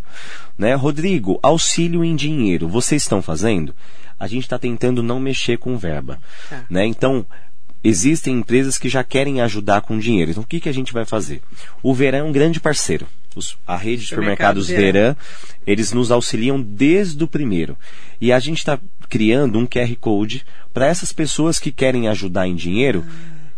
Né? 0.58 0.74
Rodrigo, 0.74 1.38
auxílio 1.42 2.04
em 2.04 2.16
dinheiro, 2.16 2.68
vocês 2.68 3.02
estão 3.02 3.22
fazendo? 3.22 3.74
A 4.18 4.26
gente 4.26 4.44
está 4.44 4.58
tentando 4.58 5.02
não 5.02 5.20
mexer 5.20 5.58
com 5.58 5.76
verba. 5.76 6.18
Tá. 6.48 6.64
Né? 6.70 6.86
Então, 6.86 7.26
existem 7.84 8.38
empresas 8.38 8.78
que 8.78 8.88
já 8.88 9.04
querem 9.04 9.40
ajudar 9.42 9.82
com 9.82 9.98
dinheiro. 9.98 10.30
Então, 10.30 10.42
o 10.42 10.46
que, 10.46 10.58
que 10.58 10.68
a 10.68 10.72
gente 10.72 10.92
vai 10.92 11.04
fazer? 11.04 11.42
O 11.82 11.94
Verão 11.94 12.18
é 12.18 12.22
um 12.22 12.32
grande 12.32 12.58
parceiro. 12.58 13.06
Os- 13.36 13.56
a 13.66 13.76
rede 13.76 14.02
de 14.02 14.08
Supermercado 14.08 14.60
supermercados 14.62 14.68
Verão. 14.68 15.16
Eles 15.66 15.92
nos 15.92 16.10
auxiliam 16.10 16.60
desde 16.60 17.22
o 17.22 17.28
primeiro. 17.28 17.76
E 18.20 18.32
a 18.32 18.38
gente 18.40 18.58
está 18.58 18.80
criando 19.08 19.58
um 19.58 19.66
QR 19.66 19.94
Code 20.00 20.44
para 20.72 20.86
essas 20.86 21.12
pessoas 21.12 21.58
que 21.58 21.70
querem 21.70 22.08
ajudar 22.08 22.48
em 22.48 22.54
dinheiro 22.56 23.04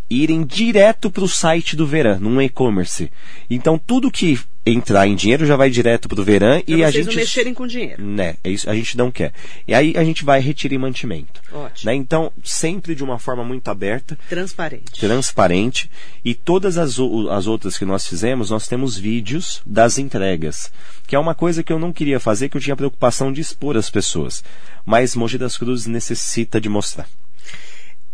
irem 0.09 0.43
direto 0.43 1.11
para 1.11 1.23
o 1.23 1.27
site 1.29 1.75
do 1.75 1.85
Verão, 1.85 2.19
num 2.19 2.41
e-commerce. 2.41 3.11
Então, 3.49 3.77
tudo 3.77 4.09
que 4.11 4.39
entrar 4.65 5.07
em 5.07 5.15
dinheiro 5.15 5.45
já 5.45 5.55
vai 5.55 5.69
direto 5.69 6.07
para 6.07 6.19
o 6.21 6.23
Verão 6.23 6.61
Pra 6.61 6.75
e 6.75 6.83
a 6.83 6.91
vocês 6.91 7.05
gente 7.05 7.15
não 7.15 7.21
mexerem 7.21 7.53
com 7.53 7.65
dinheiro. 7.65 8.03
né, 8.03 8.35
é 8.43 8.51
isso, 8.51 8.69
a 8.69 8.75
gente 8.75 8.97
não 8.97 9.09
quer. 9.09 9.33
E 9.67 9.73
aí 9.73 9.93
a 9.97 10.03
gente 10.03 10.23
vai 10.23 10.39
retirar 10.39 10.75
em 10.75 10.77
mantimento. 10.77 11.41
Ótimo. 11.51 11.89
Né? 11.89 11.95
Então, 11.95 12.31
sempre 12.43 12.93
de 12.93 13.03
uma 13.03 13.17
forma 13.17 13.43
muito 13.43 13.67
aberta, 13.69 14.17
Transparente. 14.27 14.99
transparente. 14.99 15.89
E 16.23 16.33
todas 16.35 16.77
as, 16.77 16.97
as 17.31 17.47
outras 17.47 17.77
que 17.77 17.85
nós 17.85 18.05
fizemos, 18.07 18.49
nós 18.49 18.67
temos 18.67 18.97
vídeos 18.97 19.61
das 19.65 19.97
entregas. 19.97 20.71
Que 21.07 21.15
é 21.15 21.19
uma 21.19 21.33
coisa 21.33 21.63
que 21.63 21.73
eu 21.73 21.79
não 21.79 21.91
queria 21.91 22.19
fazer, 22.19 22.49
que 22.49 22.57
eu 22.57 22.61
tinha 22.61 22.75
preocupação 22.75 23.31
de 23.33 23.41
expor 23.41 23.75
as 23.75 23.89
pessoas. 23.89 24.43
Mas 24.85 25.15
Mogi 25.15 25.37
das 25.39 25.57
Cruzes 25.57 25.87
necessita 25.87 26.61
de 26.61 26.69
mostrar. 26.69 27.07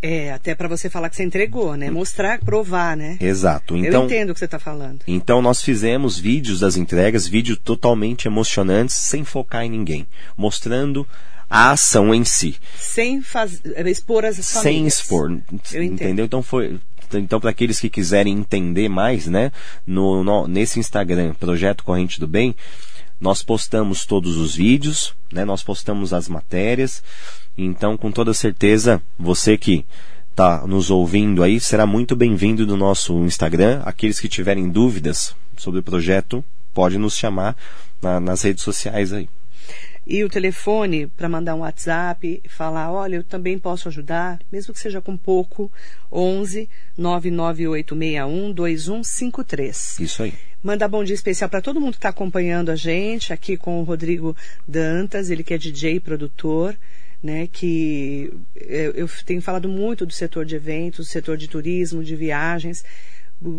É, 0.07 0.31
até 0.31 0.53
para 0.53 0.67
você 0.67 0.87
falar 0.89 1.09
que 1.09 1.15
você 1.15 1.23
entregou, 1.23 1.75
né? 1.75 1.89
Mostrar, 1.89 2.39
provar, 2.39 2.95
né? 2.95 3.17
Exato. 3.19 3.75
Eu 3.75 3.85
Então, 3.85 4.05
entendo 4.05 4.29
o 4.29 4.33
que 4.33 4.39
você 4.39 4.45
está 4.45 4.59
falando. 4.59 4.99
Então 5.07 5.41
nós 5.41 5.61
fizemos 5.63 6.19
vídeos 6.19 6.59
das 6.59 6.77
entregas, 6.77 7.27
vídeos 7.27 7.57
totalmente 7.63 8.27
emocionantes, 8.27 8.95
sem 8.95 9.23
focar 9.23 9.63
em 9.63 9.69
ninguém, 9.71 10.05
mostrando 10.37 11.07
a 11.49 11.71
ação 11.71 12.13
em 12.13 12.23
si. 12.23 12.55
Sem 12.79 13.21
faz... 13.21 13.61
expor 13.85 14.25
as 14.25 14.35
sem 14.37 14.61
famílias. 14.61 14.93
expor, 14.99 15.31
Eu 15.73 15.81
entendo. 15.81 15.93
entendeu? 15.93 16.25
Então 16.25 16.43
foi 16.43 16.79
então 17.13 17.39
para 17.39 17.51
aqueles 17.51 17.79
que 17.79 17.89
quiserem 17.89 18.33
entender 18.37 18.89
mais, 18.89 19.27
né, 19.27 19.51
no, 19.87 20.23
no- 20.23 20.47
nesse 20.47 20.79
Instagram, 20.79 21.33
Projeto 21.35 21.83
Corrente 21.83 22.19
do 22.19 22.27
Bem, 22.27 22.55
nós 23.19 23.41
postamos 23.43 24.05
todos 24.05 24.37
os 24.37 24.55
vídeos, 24.55 25.13
né, 25.31 25.45
nós 25.45 25.63
postamos 25.63 26.13
as 26.13 26.27
matérias. 26.27 27.03
Então, 27.57 27.97
com 27.97 28.11
toda 28.11 28.33
certeza, 28.33 29.01
você 29.17 29.57
que 29.57 29.85
está 30.31 30.67
nos 30.67 30.91
ouvindo 30.91 31.41
aí 31.41 31.59
será 31.59 31.85
muito 31.85 32.15
bem-vindo 32.15 32.67
no 32.67 32.75
nosso 32.75 33.13
Instagram. 33.23 33.81
Aqueles 33.85 34.19
que 34.19 34.27
tiverem 34.27 34.69
dúvidas 34.69 35.33
sobre 35.55 35.79
o 35.79 35.83
projeto, 35.83 36.43
pode 36.73 36.97
nos 36.97 37.15
chamar 37.15 37.55
na- 38.01 38.19
nas 38.19 38.41
redes 38.41 38.63
sociais 38.63 39.13
aí. 39.13 39.29
E 40.07 40.23
o 40.23 40.29
telefone 40.29 41.07
para 41.07 41.27
mandar 41.27 41.55
um 41.55 41.59
WhatsApp, 41.59 42.41
falar, 42.47 42.91
olha, 42.91 43.15
eu 43.15 43.23
também 43.23 43.57
posso 43.57 43.87
ajudar, 43.87 44.39
mesmo 44.51 44.73
que 44.73 44.79
seja 44.79 45.01
com 45.01 45.17
pouco, 45.17 45.71
11 46.11 46.69
99861 46.95 48.53
2153. 48.53 49.99
Isso 49.99 50.21
aí. 50.21 50.33
Mandar 50.61 50.87
bom 50.87 51.03
dia 51.03 51.15
especial 51.15 51.49
para 51.49 51.61
todo 51.61 51.81
mundo 51.81 51.91
que 51.91 51.97
está 51.97 52.09
acompanhando 52.09 52.69
a 52.69 52.75
gente, 52.75 53.33
aqui 53.33 53.57
com 53.57 53.79
o 53.79 53.83
Rodrigo 53.83 54.35
Dantas, 54.67 55.29
ele 55.29 55.43
que 55.43 55.53
é 55.53 55.57
DJ 55.57 55.95
e 55.95 55.99
produtor, 55.99 56.77
né, 57.21 57.47
que 57.51 58.31
eu, 58.55 58.91
eu 58.91 59.09
tenho 59.25 59.41
falado 59.41 59.67
muito 59.67 60.05
do 60.05 60.13
setor 60.13 60.45
de 60.45 60.55
eventos, 60.55 61.07
do 61.07 61.09
setor 61.09 61.37
de 61.37 61.47
turismo, 61.47 62.03
de 62.03 62.15
viagens, 62.15 62.83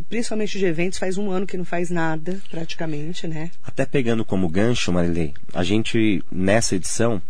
principalmente 0.09 0.59
de 0.59 0.65
eventos, 0.65 0.99
faz 0.99 1.19
um 1.19 1.31
ano 1.31 1.47
que 1.47 1.57
não 1.57 1.65
faz 1.65 1.91
nada, 1.91 2.41
praticamente, 2.51 3.27
né? 3.27 3.51
Até 3.65 3.85
pegando 3.85 4.25
como 4.25 4.49
gancho, 4.49 4.93
Marilei, 4.93 5.35
a 5.53 5.63
gente, 5.63 6.23
nessa 6.31 6.77
edição, 6.77 7.21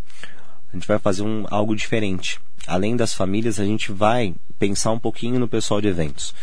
a 0.72 0.76
gente 0.76 0.86
vai 0.86 0.98
fazer 0.98 1.22
um, 1.22 1.44
algo 1.50 1.74
diferente. 1.74 2.40
Além 2.66 2.96
das 2.96 3.14
famílias, 3.14 3.60
a 3.60 3.64
gente 3.64 3.92
vai 3.92 4.34
pensar 4.58 4.90
um 4.92 4.98
pouquinho 4.98 5.38
no 5.38 5.48
pessoal 5.48 5.80
de 5.80 5.88
eventos. 5.88 6.34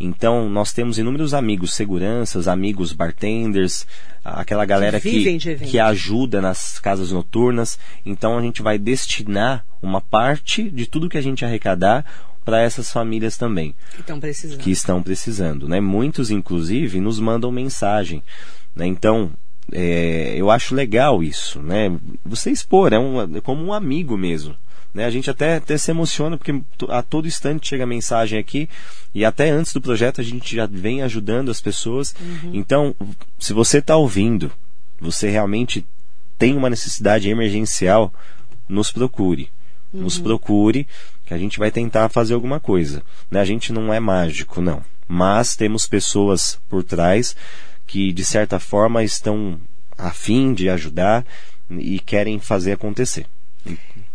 Então, 0.00 0.48
nós 0.48 0.72
temos 0.72 0.96
inúmeros 0.96 1.34
amigos 1.34 1.74
seguranças, 1.74 2.46
amigos 2.46 2.92
bartenders, 2.92 3.84
aquela 4.24 4.64
galera 4.64 5.00
que, 5.00 5.26
eventos. 5.26 5.68
que 5.68 5.78
ajuda 5.78 6.40
nas 6.40 6.78
casas 6.78 7.10
noturnas. 7.10 7.78
Então, 8.06 8.38
a 8.38 8.42
gente 8.42 8.62
vai 8.62 8.78
destinar 8.78 9.64
uma 9.82 10.00
parte 10.00 10.70
de 10.70 10.86
tudo 10.86 11.08
que 11.08 11.18
a 11.18 11.22
gente 11.22 11.44
arrecadar 11.44 12.04
para 12.48 12.62
essas 12.62 12.90
famílias 12.90 13.36
também 13.36 13.74
Que 13.92 14.00
estão 14.00 14.18
precisando. 14.18 14.58
que 14.58 14.70
estão 14.70 15.02
precisando, 15.02 15.68
né? 15.68 15.80
Muitos, 15.80 16.30
inclusive, 16.30 16.98
nos 16.98 17.20
mandam 17.20 17.52
mensagem, 17.52 18.22
né? 18.74 18.86
Então, 18.86 19.30
é, 19.70 20.32
eu 20.34 20.50
acho 20.50 20.74
legal 20.74 21.22
isso, 21.22 21.60
né? 21.60 21.94
Você 22.24 22.50
expor, 22.50 22.94
é, 22.94 22.98
um, 22.98 23.36
é 23.36 23.40
como 23.42 23.62
um 23.62 23.70
amigo 23.70 24.16
mesmo, 24.16 24.56
né? 24.94 25.04
A 25.04 25.10
gente 25.10 25.28
até, 25.28 25.56
até 25.56 25.76
se 25.76 25.90
emociona 25.90 26.38
porque 26.38 26.58
a 26.88 27.02
todo 27.02 27.28
instante 27.28 27.68
chega 27.68 27.84
mensagem 27.84 28.38
aqui 28.38 28.66
e 29.14 29.26
até 29.26 29.50
antes 29.50 29.74
do 29.74 29.80
projeto 29.82 30.22
a 30.22 30.24
gente 30.24 30.56
já 30.56 30.64
vem 30.64 31.02
ajudando 31.02 31.50
as 31.50 31.60
pessoas. 31.60 32.14
Então, 32.54 32.96
se 33.38 33.52
você 33.52 33.76
está 33.76 33.94
ouvindo, 33.94 34.50
você 34.98 35.28
realmente 35.28 35.84
tem 36.38 36.56
uma 36.56 36.70
necessidade 36.70 37.28
emergencial, 37.28 38.10
nos 38.66 38.90
procure. 38.90 39.50
Nos 39.92 40.18
procure, 40.18 40.86
que 41.28 41.34
a 41.34 41.38
gente 41.38 41.58
vai 41.58 41.70
tentar 41.70 42.08
fazer 42.08 42.32
alguma 42.32 42.58
coisa. 42.58 43.02
Né? 43.30 43.38
A 43.38 43.44
gente 43.44 43.70
não 43.70 43.92
é 43.92 44.00
mágico, 44.00 44.62
não. 44.62 44.82
Mas 45.06 45.54
temos 45.54 45.86
pessoas 45.86 46.58
por 46.70 46.82
trás 46.82 47.36
que, 47.86 48.14
de 48.14 48.24
certa 48.24 48.58
forma, 48.58 49.04
estão 49.04 49.60
a 49.96 50.10
fim 50.10 50.54
de 50.54 50.70
ajudar 50.70 51.26
e 51.70 52.00
querem 52.00 52.38
fazer 52.38 52.72
acontecer. 52.72 53.26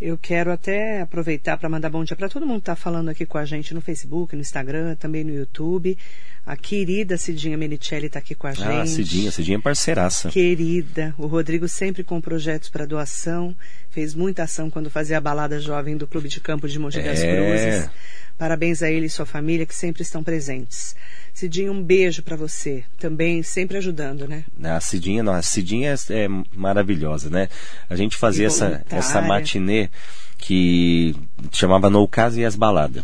Eu 0.06 0.18
quero 0.18 0.52
até 0.52 1.00
aproveitar 1.00 1.58
para 1.58 1.70
mandar 1.70 1.90
bom 1.90 2.04
dia 2.04 2.14
para 2.14 2.28
todo 2.28 2.46
mundo 2.46 2.58
que 2.58 2.64
está 2.64 2.76
falando 2.76 3.08
aqui 3.08 3.26
com 3.26 3.38
a 3.38 3.46
gente 3.46 3.74
no 3.74 3.80
Facebook, 3.80 4.36
no 4.36 4.42
Instagram, 4.42 4.96
também 4.96 5.24
no 5.24 5.34
YouTube. 5.34 5.98
A 6.46 6.58
querida 6.58 7.16
Cidinha 7.18 7.58
Menicelli 7.58 8.08
está 8.08 8.20
aqui 8.20 8.36
com 8.36 8.46
a 8.46 8.52
gente. 8.54 8.68
Ah, 8.68 8.86
Cidinha, 8.86 9.32
Cidinha 9.32 9.58
é 9.58 9.62
parceiraça. 9.62 10.28
Querida, 10.30 11.16
o 11.18 11.26
Rodrigo 11.26 11.70
sempre 11.70 12.04
com 12.04 12.20
projetos 12.20 12.68
para 12.68 12.86
doação, 12.86 13.56
fez 13.92 14.14
muita 14.14 14.44
ação 14.44 14.70
quando 14.70 14.90
fazia 14.90 15.18
a 15.18 15.22
balada 15.22 15.58
jovem 15.58 15.96
do 15.96 16.06
Clube 16.06 16.28
de 16.28 16.42
Campo 16.42 16.68
de 16.68 16.78
Mogi 16.78 17.02
das 17.02 17.22
É. 17.22 17.36
Cruzes. 17.36 17.90
Parabéns 18.38 18.82
a 18.84 18.90
ele 18.92 19.06
e 19.06 19.10
sua 19.10 19.26
família 19.26 19.66
que 19.66 19.76
sempre 19.76 20.02
estão 20.02 20.24
presentes. 20.24 20.96
Cidinha, 21.34 21.72
um 21.72 21.82
beijo 21.84 22.22
para 22.24 22.36
você, 22.36 22.84
também 23.00 23.42
sempre 23.44 23.78
ajudando, 23.78 24.28
né? 24.28 24.44
A 24.64 24.80
Cidinha, 24.80 25.24
não, 25.24 25.34
a 25.34 25.42
Cidinha 25.42 25.94
é, 26.10 26.24
é 26.24 26.28
maravilhosa, 26.56 27.30
né? 27.30 27.48
A 27.90 27.96
gente 27.96 28.18
fazia 28.18 28.48
essa, 28.48 28.84
essa 28.90 29.22
matinê 29.22 29.90
que 30.38 31.16
chamava 31.52 31.90
No 31.90 32.08
Caso 32.08 32.40
e 32.40 32.46
as 32.46 32.56
Baladas. 32.56 33.04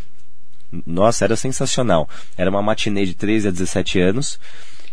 Nossa, 0.86 1.26
era 1.26 1.36
sensacional. 1.36 2.08
Era 2.38 2.50
uma 2.50 2.62
matinê 2.62 3.06
de 3.06 3.14
13 3.16 3.48
a 3.48 3.52
17 3.52 4.00
anos. 4.00 4.40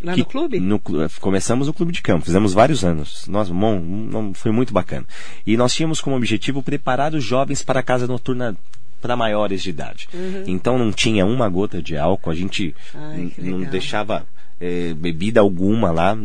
Lá 0.03 0.13
que- 0.13 0.21
no 0.21 0.27
clube? 0.27 0.61
no 0.61 0.79
clu- 0.79 1.09
começamos 1.21 1.67
no 1.67 1.75
clube 1.75 1.93
de 1.93 2.03
campo, 2.03 2.25
fizemos 2.27 2.53
vários 2.53 2.85
anos. 2.85 3.27
Nossa, 3.27 3.53
bom, 3.53 4.33
foi 4.35 4.53
muito 4.53 4.73
bacana. 4.73 5.07
E 5.47 5.57
nós 5.57 5.75
tínhamos 5.75 6.01
como 6.01 6.17
objetivo 6.17 6.63
preparar 6.63 7.15
os 7.15 7.25
jovens 7.25 7.63
para 7.63 7.81
a 7.81 7.83
casa 7.83 8.07
noturna 8.07 8.57
para 9.01 9.17
maiores 9.17 9.63
de 9.63 9.71
idade. 9.71 10.09
Então 10.47 10.79
não 10.79 10.93
tinha 10.93 11.25
uma 11.25 11.49
gota 11.49 11.83
de 11.83 11.97
álcool, 11.97 12.31
a 12.31 12.35
gente 12.35 12.75
Uhum. 12.95 13.01
Ai, 13.01 13.33
não 13.39 13.61
deixava 13.63 14.27
eh, 14.61 14.95
bebida 14.97 15.41
alguma 15.41 15.91
lá. 15.91 16.17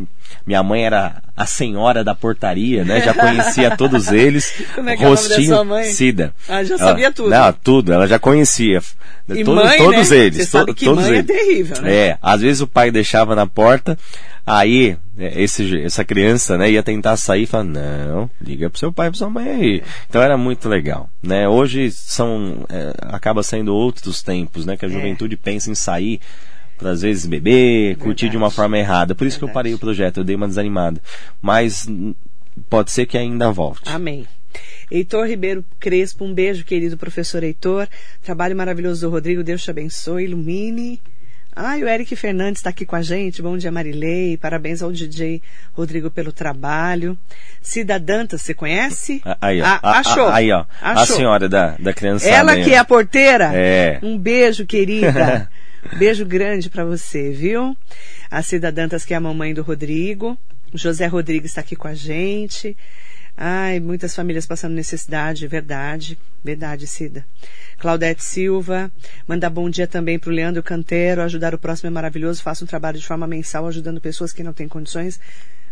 Minha 0.47 0.63
mãe 0.63 0.85
era 0.85 1.21
a 1.35 1.45
senhora 1.45 2.03
da 2.03 2.15
portaria, 2.15 2.83
né? 2.85 3.01
Já 3.01 3.13
conhecia 3.13 3.75
todos 3.77 4.07
eles. 4.11 4.53
Como 4.73 4.89
é 4.89 4.95
que 4.97 5.03
é 5.03 5.07
o 5.07 5.09
nome 5.09 5.21
da 5.21 5.27
Rostinho 5.35 5.55
sua 5.55 5.63
mãe? 5.65 5.83
Cida. 5.85 6.33
Ah, 6.47 6.63
já 6.63 6.75
Ela- 6.75 6.83
sabia 6.87 7.11
tudo. 7.11 7.29
Não, 7.29 7.53
tudo. 7.53 7.93
Ela 7.93 8.07
já 8.07 8.17
conhecia. 8.17 8.81
E 9.29 9.43
Todos- 9.43 9.63
mãe, 9.65 9.77
todos 9.77 10.09
né? 10.09 10.17
eles. 10.17 10.37
Você 10.37 10.45
to- 10.45 10.51
sabe 10.51 10.73
que 10.73 10.85
todos 10.85 11.03
mãe 11.03 11.13
é 11.13 11.17
eles. 11.19 11.27
terrível, 11.27 11.81
né? 11.81 11.93
É, 11.93 12.17
às 12.21 12.41
vezes 12.41 12.61
o 12.61 12.67
pai 12.67 12.91
deixava 12.91 13.35
na 13.35 13.45
porta, 13.45 13.97
aí 14.45 14.97
é, 15.17 15.41
esse, 15.43 15.81
essa 15.83 16.03
criança, 16.03 16.57
né, 16.57 16.71
ia 16.71 16.81
tentar 16.83 17.15
sair 17.17 17.43
e 17.43 17.45
falar, 17.45 17.63
não, 17.65 18.29
liga 18.41 18.69
pro 18.69 18.79
seu 18.79 18.91
pai 18.91 19.07
e 19.07 19.11
pra 19.11 19.17
sua 19.17 19.29
mãe 19.29 19.47
aí. 19.49 19.83
Então 20.09 20.21
era 20.21 20.37
muito 20.37 20.67
legal, 20.67 21.09
né? 21.21 21.47
Hoje 21.47 21.91
são, 21.91 22.65
é, 22.69 22.93
acaba 23.13 23.43
sendo 23.43 23.73
outros 23.75 24.21
tempos, 24.23 24.65
né, 24.65 24.75
que 24.75 24.85
a 24.85 24.89
É. 24.89 24.91
juventude 24.91 25.37
pensa 25.37 25.69
em 25.69 25.75
sair 25.75 26.19
para 26.81 26.91
às 26.91 27.01
vezes 27.03 27.27
beber, 27.27 27.95
curtir 27.97 28.27
de 28.27 28.35
uma 28.35 28.47
Verdade. 28.47 28.55
forma 28.55 28.77
errada. 28.79 29.13
Por 29.13 29.27
isso 29.27 29.37
que 29.37 29.43
eu 29.43 29.47
Verdade. 29.47 29.63
parei 29.63 29.73
o 29.75 29.79
projeto, 29.79 30.17
eu 30.17 30.23
dei 30.23 30.35
uma 30.35 30.47
desanimada. 30.47 30.99
Mas 31.39 31.87
hum, 31.87 32.15
pode 32.69 32.89
ser 32.91 33.05
que 33.05 33.17
ainda 33.17 33.51
volte. 33.51 33.83
Amém. 33.85 34.25
Heitor 34.89 35.27
Ribeiro 35.27 35.63
Crespo, 35.79 36.25
um 36.25 36.33
beijo, 36.33 36.65
querido 36.65 36.97
professor 36.97 37.43
Heitor. 37.43 37.87
Trabalho 38.23 38.55
maravilhoso 38.57 39.01
do 39.07 39.11
Rodrigo, 39.11 39.43
Deus 39.43 39.63
te 39.63 39.69
abençoe, 39.69 40.25
ilumine. 40.25 40.99
Ah, 41.55 41.77
e 41.77 41.83
o 41.83 41.87
Eric 41.87 42.15
Fernandes 42.15 42.59
está 42.59 42.69
aqui 42.69 42.85
com 42.85 42.95
a 42.95 43.01
gente. 43.01 43.41
Bom 43.41 43.57
dia, 43.57 43.71
Marilei. 43.71 44.37
Parabéns 44.37 44.81
ao 44.81 44.91
DJ 44.91 45.41
Rodrigo 45.73 46.09
pelo 46.09 46.31
trabalho. 46.31 47.17
Cida 47.61 47.99
Dantas, 47.99 48.41
você 48.41 48.53
conhece? 48.53 49.21
A- 49.23 49.37
Aí, 49.41 49.61
ó. 49.61 49.65
Ah, 49.65 49.79
A- 49.83 49.89
a- 49.91 49.99
achou. 49.99 50.27
aí, 50.29 50.51
ó. 50.51 50.65
A 50.81 50.91
Achou. 50.93 51.17
senhora 51.17 51.47
da, 51.49 51.75
da 51.77 51.93
criançada. 51.93 52.33
Ela 52.35 52.55
que 52.55 52.73
é 52.73 52.77
a 52.77 52.85
porteira? 52.85 53.51
É. 53.53 53.99
Um 54.01 54.17
beijo, 54.17 54.65
querida. 54.65 55.49
Beijo 55.97 56.25
grande 56.25 56.69
para 56.69 56.85
você, 56.85 57.31
viu? 57.31 57.75
A 58.29 58.41
Cida 58.43 58.71
Dantas, 58.71 59.03
que 59.03 59.13
é 59.13 59.17
a 59.17 59.19
mamãe 59.19 59.53
do 59.53 59.63
Rodrigo. 59.63 60.37
José 60.73 61.07
Rodrigues 61.07 61.51
está 61.51 61.61
aqui 61.61 61.75
com 61.75 61.87
a 61.87 61.93
gente. 61.93 62.77
Ai, 63.35 63.79
muitas 63.79 64.13
famílias 64.13 64.45
passando 64.45 64.73
necessidade, 64.73 65.47
verdade, 65.47 66.17
verdade, 66.43 66.85
Cida. 66.85 67.25
Claudete 67.79 68.23
Silva, 68.23 68.91
mandar 69.27 69.49
bom 69.49 69.69
dia 69.69 69.87
também 69.87 70.19
para 70.19 70.29
o 70.29 70.33
Leandro 70.33 70.61
Cantero, 70.61 71.23
ajudar 71.23 71.55
o 71.55 71.57
próximo 71.57 71.87
é 71.87 71.91
maravilhoso, 71.91 72.43
faça 72.43 72.63
um 72.63 72.67
trabalho 72.67 72.99
de 72.99 73.05
forma 73.05 73.25
mensal 73.25 73.65
ajudando 73.67 73.99
pessoas 73.99 74.31
que 74.31 74.43
não 74.43 74.53
têm 74.53 74.67
condições. 74.67 75.19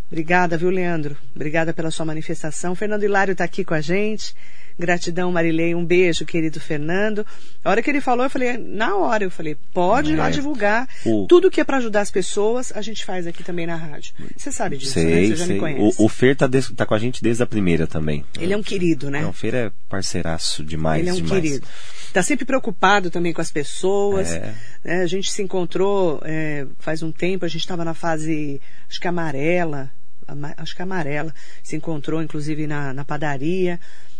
Obrigada, 0.07 0.57
viu, 0.57 0.71
Leandro? 0.71 1.15
Obrigada 1.35 1.71
pela 1.71 1.91
sua 1.91 2.05
manifestação. 2.05 2.73
Fernando 2.73 3.03
Hilário 3.03 3.33
está 3.33 3.43
aqui 3.43 3.63
com 3.63 3.75
a 3.75 3.81
gente. 3.81 4.33
Gratidão, 4.79 5.31
Marilei. 5.31 5.75
Um 5.75 5.83
beijo, 5.85 6.25
querido 6.25 6.59
Fernando. 6.59 7.25
A 7.63 7.69
hora 7.69 7.83
que 7.83 7.89
ele 7.89 7.99
falou, 7.99 8.23
eu 8.25 8.29
falei, 8.29 8.57
na 8.57 8.95
hora, 8.95 9.25
eu 9.25 9.29
falei, 9.31 9.57
pode 9.73 10.13
ir 10.13 10.15
lá 10.15 10.29
É. 10.29 10.31
divulgar. 10.31 10.87
O- 11.05 11.27
Tudo 11.27 11.51
que 11.51 11.59
é 11.59 11.63
para 11.65 11.77
ajudar 11.77 11.99
as 12.01 12.09
pessoas, 12.09 12.71
a 12.73 12.81
gente 12.81 13.03
faz 13.03 13.27
aqui 13.27 13.43
também 13.43 13.67
na 13.67 13.75
rádio. 13.75 14.13
Você 14.37 14.51
sabe 14.51 14.77
disso, 14.77 14.97
né? 14.97 15.05
Sei, 15.05 15.27
Você 15.31 15.35
já 15.35 15.45
me 15.45 15.51
sei. 15.51 15.59
conhece. 15.59 16.01
O, 16.01 16.05
o 16.05 16.09
Fer 16.09 16.35
tá, 16.35 16.49
tá 16.75 16.85
com 16.85 16.93
a 16.93 16.99
gente 16.99 17.21
desde 17.21 17.43
a 17.43 17.45
primeira 17.45 17.85
também. 17.85 18.23
Ele 18.39 18.53
é 18.53 18.57
um 18.57 18.63
querido, 18.63 19.11
né? 19.11 19.21
Não, 19.21 19.31
o 19.31 19.33
Fer 19.33 19.53
é 19.53 19.71
parceiraço 19.89 20.63
demais, 20.63 21.01
Ele 21.01 21.09
é 21.09 21.13
um 21.13 21.15
demais. 21.17 21.41
querido. 21.41 21.67
Está 22.07 22.23
sempre 22.23 22.45
preocupado 22.45 23.11
também 23.11 23.33
com 23.33 23.41
as 23.41 23.51
pessoas. 23.51 24.31
É. 24.31 24.53
né? 24.83 25.01
A 25.03 25.05
gente 25.07 25.29
se 25.31 25.41
encontrou 25.43 26.21
é, 26.23 26.65
faz 26.79 27.03
um 27.03 27.11
tempo, 27.11 27.43
a 27.45 27.47
gente 27.49 27.61
estava 27.61 27.83
na 27.85 27.93
fase, 27.93 28.59
acho 28.89 28.99
que 28.99 29.07
amarela, 29.07 29.91
ama- 30.27 30.53
acho 30.57 30.75
que 30.75 30.81
amarela. 30.81 31.33
Se 31.61 31.75
encontrou, 31.75 32.23
inclusive, 32.23 32.65
na, 32.65 32.93
na 32.93 33.03
padaria. 33.05 33.79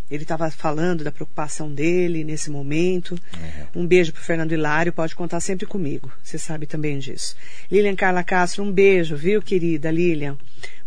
Ele 0.10 0.24
estava 0.24 0.50
falando 0.50 1.04
da 1.04 1.12
preocupação 1.12 1.72
dele 1.72 2.24
nesse 2.24 2.50
momento. 2.50 3.18
É. 3.34 3.66
Um 3.76 3.86
beijo 3.86 4.12
pro 4.12 4.24
Fernando 4.24 4.52
Hilário, 4.52 4.92
pode 4.92 5.16
contar 5.16 5.40
sempre 5.40 5.66
comigo. 5.66 6.12
Você 6.24 6.38
sabe 6.38 6.66
também 6.66 6.98
disso. 7.00 7.36
Lilian 7.72 7.96
Carla 7.96 8.24
Castro, 8.24 8.64
um 8.64 8.72
beijo, 8.72 9.16
viu, 9.16 9.42
querida 9.42 9.92
Lilian? 9.92 10.38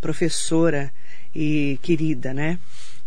Professora 0.00 0.90
e 1.34 1.78
querida, 1.82 2.34
né? 2.34 2.58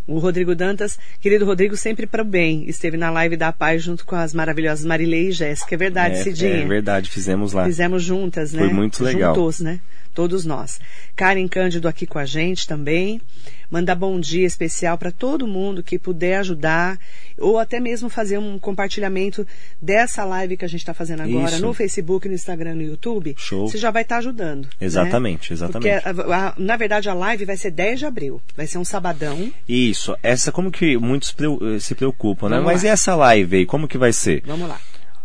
O 0.08 0.20
Rodrigo 0.20 0.54
Dantas, 0.54 1.00
querido 1.20 1.46
Rodrigo, 1.46 1.76
sempre 1.76 2.06
para 2.06 2.22
o 2.22 2.26
bem. 2.26 2.70
Esteve 2.70 2.96
na 2.96 3.10
live 3.10 3.36
da 3.36 3.52
paz 3.52 3.82
junto 3.82 4.06
com 4.06 4.16
as 4.16 4.36
maravilhosas 4.36 4.86
Marilei 4.86 5.30
e 5.30 5.32
Jéssica. 5.32 5.74
É 5.74 5.78
verdade, 5.78 6.16
é, 6.16 6.24
Cidinha? 6.24 6.58
é 6.58 6.66
verdade, 6.66 7.10
fizemos 7.10 7.54
lá. 7.54 7.66
Fizemos 7.66 8.04
juntas, 8.04 8.54
né? 8.54 8.60
Foi 8.60 8.72
muito 8.72 9.04
legal. 9.04 9.34
Juntos, 9.34 9.62
né? 9.62 9.80
Todos 10.16 10.46
nós. 10.46 10.80
Karen 11.16 11.46
Cândido 11.48 11.88
aqui 11.90 12.08
com 12.08 12.18
a 12.18 12.26
gente 12.26 12.66
também. 12.68 13.22
Mandar 13.70 13.96
bom 13.96 14.18
dia 14.20 14.46
especial 14.48 14.98
para 14.98 15.12
todo 15.12 15.46
mundo 15.46 15.84
que 15.84 16.00
puder 16.00 16.38
ajudar, 16.38 16.98
ou 17.38 17.60
até 17.60 17.80
mesmo 17.82 18.10
fazer 18.10 18.38
um 18.38 18.58
compartilhamento 18.58 19.46
dessa 19.82 20.24
live 20.24 20.56
que 20.56 20.64
a 20.64 20.68
gente 20.70 20.80
está 20.80 20.94
fazendo 20.94 21.24
agora 21.24 21.52
Isso. 21.56 21.62
no 21.62 21.74
Facebook, 21.74 22.28
no 22.30 22.34
Instagram, 22.36 22.76
no 22.76 22.82
YouTube. 22.84 23.36
Show. 23.38 23.68
Você 23.68 23.78
já 23.78 23.92
vai 23.92 24.04
estar 24.04 24.18
ajudando. 24.20 24.64
né? 24.66 24.70
Exatamente, 24.80 25.52
exatamente. 25.52 26.02
Porque, 26.02 26.22
a- 26.32 26.36
a- 26.50 26.54
na 26.58 26.78
verdade, 26.78 27.10
a 27.10 27.14
live 27.14 27.44
vai 27.44 27.58
ser 27.58 27.72
10 27.72 28.00
de 28.00 28.06
abril. 28.06 28.42
Vai 28.56 28.68
ser 28.68 28.78
um 28.78 28.86
sabadão. 28.86 29.52
Isso, 29.68 30.16
essa 30.24 30.50
como 30.52 30.72
que 30.72 30.96
muitos 30.98 31.34
preu- 31.34 31.60
eh, 31.62 31.80
se 31.80 31.94
preocupam, 31.94 32.48
né? 32.48 32.56
Vamos 32.58 32.72
Mas 32.72 32.84
lá. 32.84 32.90
e 32.90 32.92
essa 32.94 33.16
live 33.16 33.58
aí, 33.58 33.66
como 33.66 33.88
que 33.88 33.98
vai 33.98 34.14
ser? 34.14 34.42
Vamos 34.46 34.70
lá. 34.70 34.80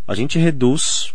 A 0.09 0.15
gente 0.17 0.37
reduz 0.39 1.15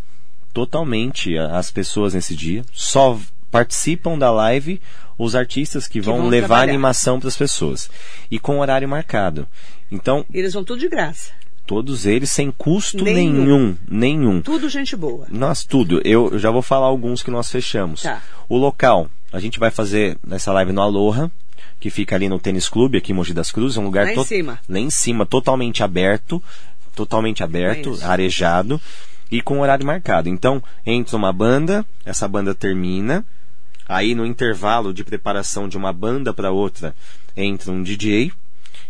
totalmente 0.54 1.38
as 1.38 1.70
pessoas 1.70 2.14
nesse 2.14 2.34
dia, 2.36 2.64
só 2.72 3.20
participam 3.60 4.18
da 4.18 4.32
live 4.32 4.82
os 5.18 5.36
artistas 5.36 5.88
que, 5.88 6.02
vão, 6.02 6.18
vão 6.18 6.28
levar 6.28 6.48
trabalhar. 6.48 6.72
animação 6.72 7.20
para 7.20 7.30
as 7.30 7.38
pessoas 7.38 7.90
e 8.30 8.38
com 8.38 8.60
horário 8.60 8.88
marcado. 8.88 9.48
Então, 9.92 10.26
Eles 10.34 10.54
vão 10.54 10.64
tudo 10.64 10.80
de 10.80 10.90
graça. 10.90 11.32
todos 11.66 12.06
eles 12.06 12.30
sem 12.30 12.52
custo 12.52 13.04
Nenhum. 13.04 13.34
nenhum, 13.46 13.78
nenhum. 13.90 14.42
Tudo 14.42 14.68
gente 14.70 14.96
boa. 14.96 15.26
Nós 15.30 15.64
tudo. 15.64 16.02
Eu 16.04 16.38
já 16.38 16.52
vou 16.52 16.62
falar 16.62 16.88
alguns 16.88 17.24
que 17.24 17.32
nós 17.32 17.50
fechamos. 17.50 18.02
Tá. 18.02 18.22
O 18.50 18.58
local, 18.58 19.10
a 19.32 19.40
gente 19.40 19.58
vai 19.58 19.72
fazer 19.72 20.18
nessa 20.26 20.52
live 20.52 20.72
no 20.74 20.82
Aloha, 20.82 21.32
que 21.80 21.90
fica 21.90 22.16
ali 22.16 22.28
no 22.28 22.40
Tênis 22.40 22.68
Clube, 22.70 22.98
aqui 22.98 23.12
em 23.12 23.16
Mogi 23.16 23.34
das 23.34 23.52
Cruzes, 23.52 23.78
é 23.78 23.82
um 23.82 23.86
lugar 23.86 24.06
Lá 24.06 24.14
em 24.14 24.24
cima. 24.24 24.60
lá 24.68 24.80
em 24.80 24.90
cima, 24.90 25.26
totalmente 25.26 25.82
aberto, 25.84 26.44
totalmente 26.96 27.42
aberto, 27.44 27.90
Conheço. 27.92 28.06
arejado 28.06 28.82
e 29.32 29.42
com 29.42 29.60
horário 29.62 29.86
marcado. 29.86 30.28
Então, 30.30 30.62
entra 30.86 31.16
uma 31.18 31.32
banda, 31.34 31.86
essa 32.06 32.28
banda 32.28 32.54
termina, 32.54 33.26
aí 33.88 34.16
no 34.16 34.26
intervalo 34.26 34.94
de 34.94 35.04
preparação 35.04 35.68
de 35.68 35.78
uma 35.78 35.92
banda 35.94 36.34
para 36.34 36.52
outra, 36.52 36.96
entra 37.36 37.72
um 37.72 37.84
DJ, 37.84 38.32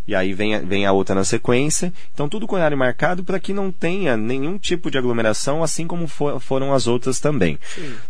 e 0.08 0.14
aí 0.14 0.34
vem 0.34 0.54
a, 0.56 0.60
vem 0.60 0.86
a 0.86 0.92
outra 0.92 1.16
na 1.16 1.24
sequência. 1.24 1.92
Então, 2.14 2.30
tudo 2.30 2.46
com 2.46 2.56
horário 2.56 2.78
marcado 2.78 3.24
para 3.24 3.40
que 3.40 3.54
não 3.54 3.72
tenha 3.72 4.16
nenhum 4.16 4.58
tipo 4.58 4.92
de 4.92 4.98
aglomeração, 5.00 5.64
assim 5.64 5.88
como 5.88 6.08
fo- 6.08 6.40
foram 6.40 6.74
as 6.74 6.86
outras 6.86 7.20
também. 7.20 7.58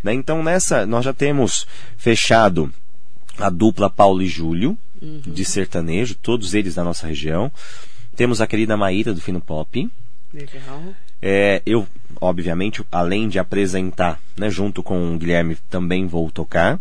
Né? 0.03 0.13
Então, 0.13 0.43
nessa, 0.43 0.85
nós 0.85 1.05
já 1.05 1.13
temos 1.13 1.65
fechado 1.97 2.71
a 3.37 3.49
dupla 3.49 3.89
Paulo 3.89 4.21
e 4.21 4.27
Júlio, 4.27 4.77
de 5.01 5.45
sertanejo, 5.45 6.15
todos 6.15 6.53
eles 6.53 6.75
da 6.75 6.83
nossa 6.83 7.05
região. 7.07 7.51
Temos 8.15 8.41
a 8.41 8.47
querida 8.47 8.75
Maíra 8.75 9.13
do 9.13 9.21
Fino 9.21 9.39
Pop. 9.39 9.89
Legal. 10.33 10.83
É, 11.21 11.61
eu, 11.65 11.87
obviamente, 12.21 12.83
além 12.91 13.27
de 13.27 13.39
apresentar, 13.39 14.19
né, 14.37 14.49
junto 14.49 14.83
com 14.83 15.13
o 15.13 15.17
Guilherme, 15.17 15.57
também 15.69 16.05
vou 16.07 16.29
tocar. 16.29 16.79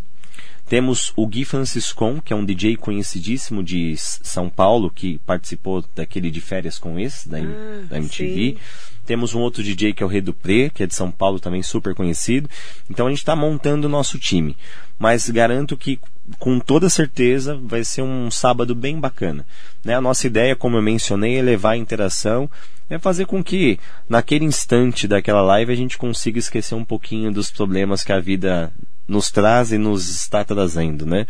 Temos 0.68 1.12
o 1.14 1.26
Gui 1.26 1.44
Franciscon, 1.44 2.20
que 2.22 2.32
é 2.32 2.36
um 2.36 2.44
DJ 2.44 2.76
conhecidíssimo 2.76 3.62
de 3.62 3.94
São 3.98 4.48
Paulo, 4.48 4.90
que 4.90 5.18
participou 5.26 5.84
daquele 5.94 6.30
de 6.30 6.40
férias 6.40 6.78
com 6.78 6.98
esse, 6.98 7.28
da, 7.28 7.38
Ah, 7.38 7.84
da 7.88 7.98
MTV. 7.98 8.34
sim. 8.34 8.56
Temos 9.04 9.34
um 9.34 9.40
outro 9.40 9.62
DJ 9.62 9.92
que 9.92 10.02
é 10.02 10.06
o 10.06 10.08
Redo 10.08 10.32
Pre, 10.32 10.70
que 10.70 10.82
é 10.82 10.86
de 10.86 10.94
São 10.94 11.10
Paulo 11.10 11.38
também 11.38 11.62
super 11.62 11.94
conhecido. 11.94 12.48
Então 12.88 13.06
a 13.06 13.10
gente 13.10 13.18
está 13.18 13.36
montando 13.36 13.86
o 13.86 13.90
nosso 13.90 14.18
time. 14.18 14.56
Mas 14.98 15.28
garanto 15.28 15.76
que 15.76 16.00
com 16.38 16.58
toda 16.58 16.88
certeza 16.88 17.58
vai 17.62 17.84
ser 17.84 18.02
um 18.02 18.30
sábado 18.30 18.74
bem 18.74 18.98
bacana. 18.98 19.46
Né? 19.84 19.94
A 19.94 20.00
nossa 20.00 20.26
ideia, 20.26 20.56
como 20.56 20.76
eu 20.76 20.82
mencionei, 20.82 21.38
é 21.38 21.42
levar 21.42 21.72
a 21.72 21.76
interação, 21.76 22.50
é 22.88 22.98
fazer 22.98 23.26
com 23.26 23.42
que 23.42 23.78
naquele 24.08 24.44
instante 24.44 25.06
daquela 25.08 25.42
live 25.42 25.72
a 25.72 25.76
gente 25.76 25.98
consiga 25.98 26.38
esquecer 26.38 26.74
um 26.74 26.84
pouquinho 26.84 27.32
dos 27.32 27.50
problemas 27.50 28.02
que 28.02 28.12
a 28.12 28.20
vida 28.20 28.72
nos 29.06 29.30
traz 29.30 29.72
e 29.72 29.78
nos 29.78 30.08
está 30.08 30.44
trazendo, 30.44 31.04
né? 31.04 31.26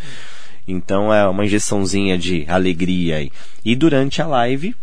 Então 0.66 1.12
é 1.12 1.26
uma 1.28 1.44
injeçãozinha 1.44 2.16
de 2.16 2.44
alegria 2.48 3.16
aí. 3.16 3.30
E 3.64 3.76
durante 3.76 4.22
a 4.22 4.26
live, 4.26 4.74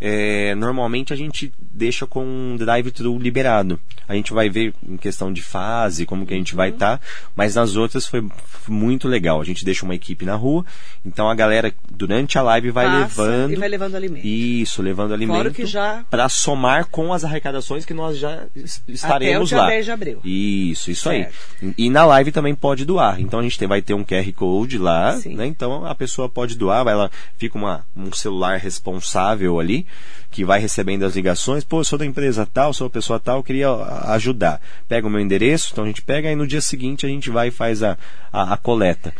é, 0.00 0.54
normalmente 0.54 1.12
a 1.12 1.16
gente 1.16 1.52
deixa 1.60 2.06
com 2.06 2.24
um 2.24 2.56
drive-thru 2.56 3.18
liberado. 3.18 3.78
A 4.08 4.14
gente 4.14 4.32
vai 4.32 4.48
ver 4.48 4.74
em 4.86 4.96
questão 4.96 5.32
de 5.32 5.42
fase, 5.42 6.06
como 6.06 6.26
que 6.26 6.32
a 6.34 6.36
gente 6.36 6.52
Uhum. 6.52 6.56
vai 6.56 6.70
estar, 6.70 7.00
mas 7.36 7.54
nas 7.54 7.76
outras 7.76 8.06
foi 8.06 8.24
muito 8.66 9.06
legal. 9.08 9.40
A 9.40 9.44
gente 9.44 9.64
deixa 9.64 9.84
uma 9.84 9.94
equipe 9.94 10.24
na 10.24 10.34
rua, 10.34 10.64
então 11.04 11.28
a 11.28 11.34
galera 11.34 11.72
durante 11.90 12.38
a 12.38 12.42
live 12.42 12.70
vai 12.70 12.86
Passa 12.86 13.22
levando. 13.22 13.52
e 13.52 13.56
vai 13.56 13.68
levando 13.68 13.94
alimento. 13.94 14.26
Isso, 14.26 14.82
levando 14.82 15.12
alimento. 15.14 15.50
que 15.52 15.66
já- 15.66 16.04
Para 16.10 16.28
somar 16.28 16.86
com 16.86 17.12
as 17.12 17.24
arrecadações 17.24 17.84
que 17.84 17.94
nós 17.94 18.18
já 18.18 18.44
es- 18.56 18.82
estaremos 18.88 19.48
dia 19.50 19.58
lá. 19.58 19.66
10 19.68 19.84
de 19.84 19.90
abril. 19.90 20.20
Isso, 20.24 20.90
isso 20.90 21.04
Certo. 21.08 21.34
aí. 21.62 21.74
E 21.76 21.90
na 21.90 22.04
live 22.04 22.32
também 22.32 22.54
pode 22.54 22.84
doar. 22.84 23.20
Então 23.20 23.40
a 23.40 23.42
gente 23.42 23.64
vai 23.66 23.82
ter 23.82 23.94
um 23.94 24.04
QR 24.04 24.32
Code 24.32 24.78
lá, 24.78 25.16
né? 25.26 25.46
Então 25.46 25.84
a 25.84 25.94
pessoa 25.94 26.28
pode 26.28 26.56
doar, 26.56 26.84
vai 26.84 26.94
lá, 26.94 27.10
fica 27.36 27.56
uma, 27.58 27.84
um 27.96 28.12
celular 28.12 28.58
responsável 28.58 29.58
ali, 29.60 29.86
que 30.30 30.44
vai 30.44 30.60
recebendo 30.60 31.04
as 31.04 31.14
ligações. 31.16 31.64
Pô, 31.64 31.82
sou 31.82 31.98
da 31.98 32.06
empresa 32.06 32.46
tal, 32.46 32.72
sou 32.72 32.88
pessoa 32.90 33.18
tal, 33.18 33.38
eu 33.38 33.42
queria 33.42 33.68
ajudar. 34.12 34.60
Pega 34.88 35.06
o 35.06 35.10
meu 35.10 35.20
endereço, 35.20 35.70
então 35.72 35.84
a 35.84 35.86
gente 35.86 36.02
pega 36.02 36.30
e 36.30 36.36
no 36.36 36.46
dia 36.46 36.60
seguinte 36.60 37.06
a 37.06 37.08
gente 37.08 37.30
vai 37.30 37.48
e 37.48 37.52
faz 37.52 37.82
a, 37.82 37.96
a, 38.32 38.54
a 38.54 38.56
coleta. 38.56 39.12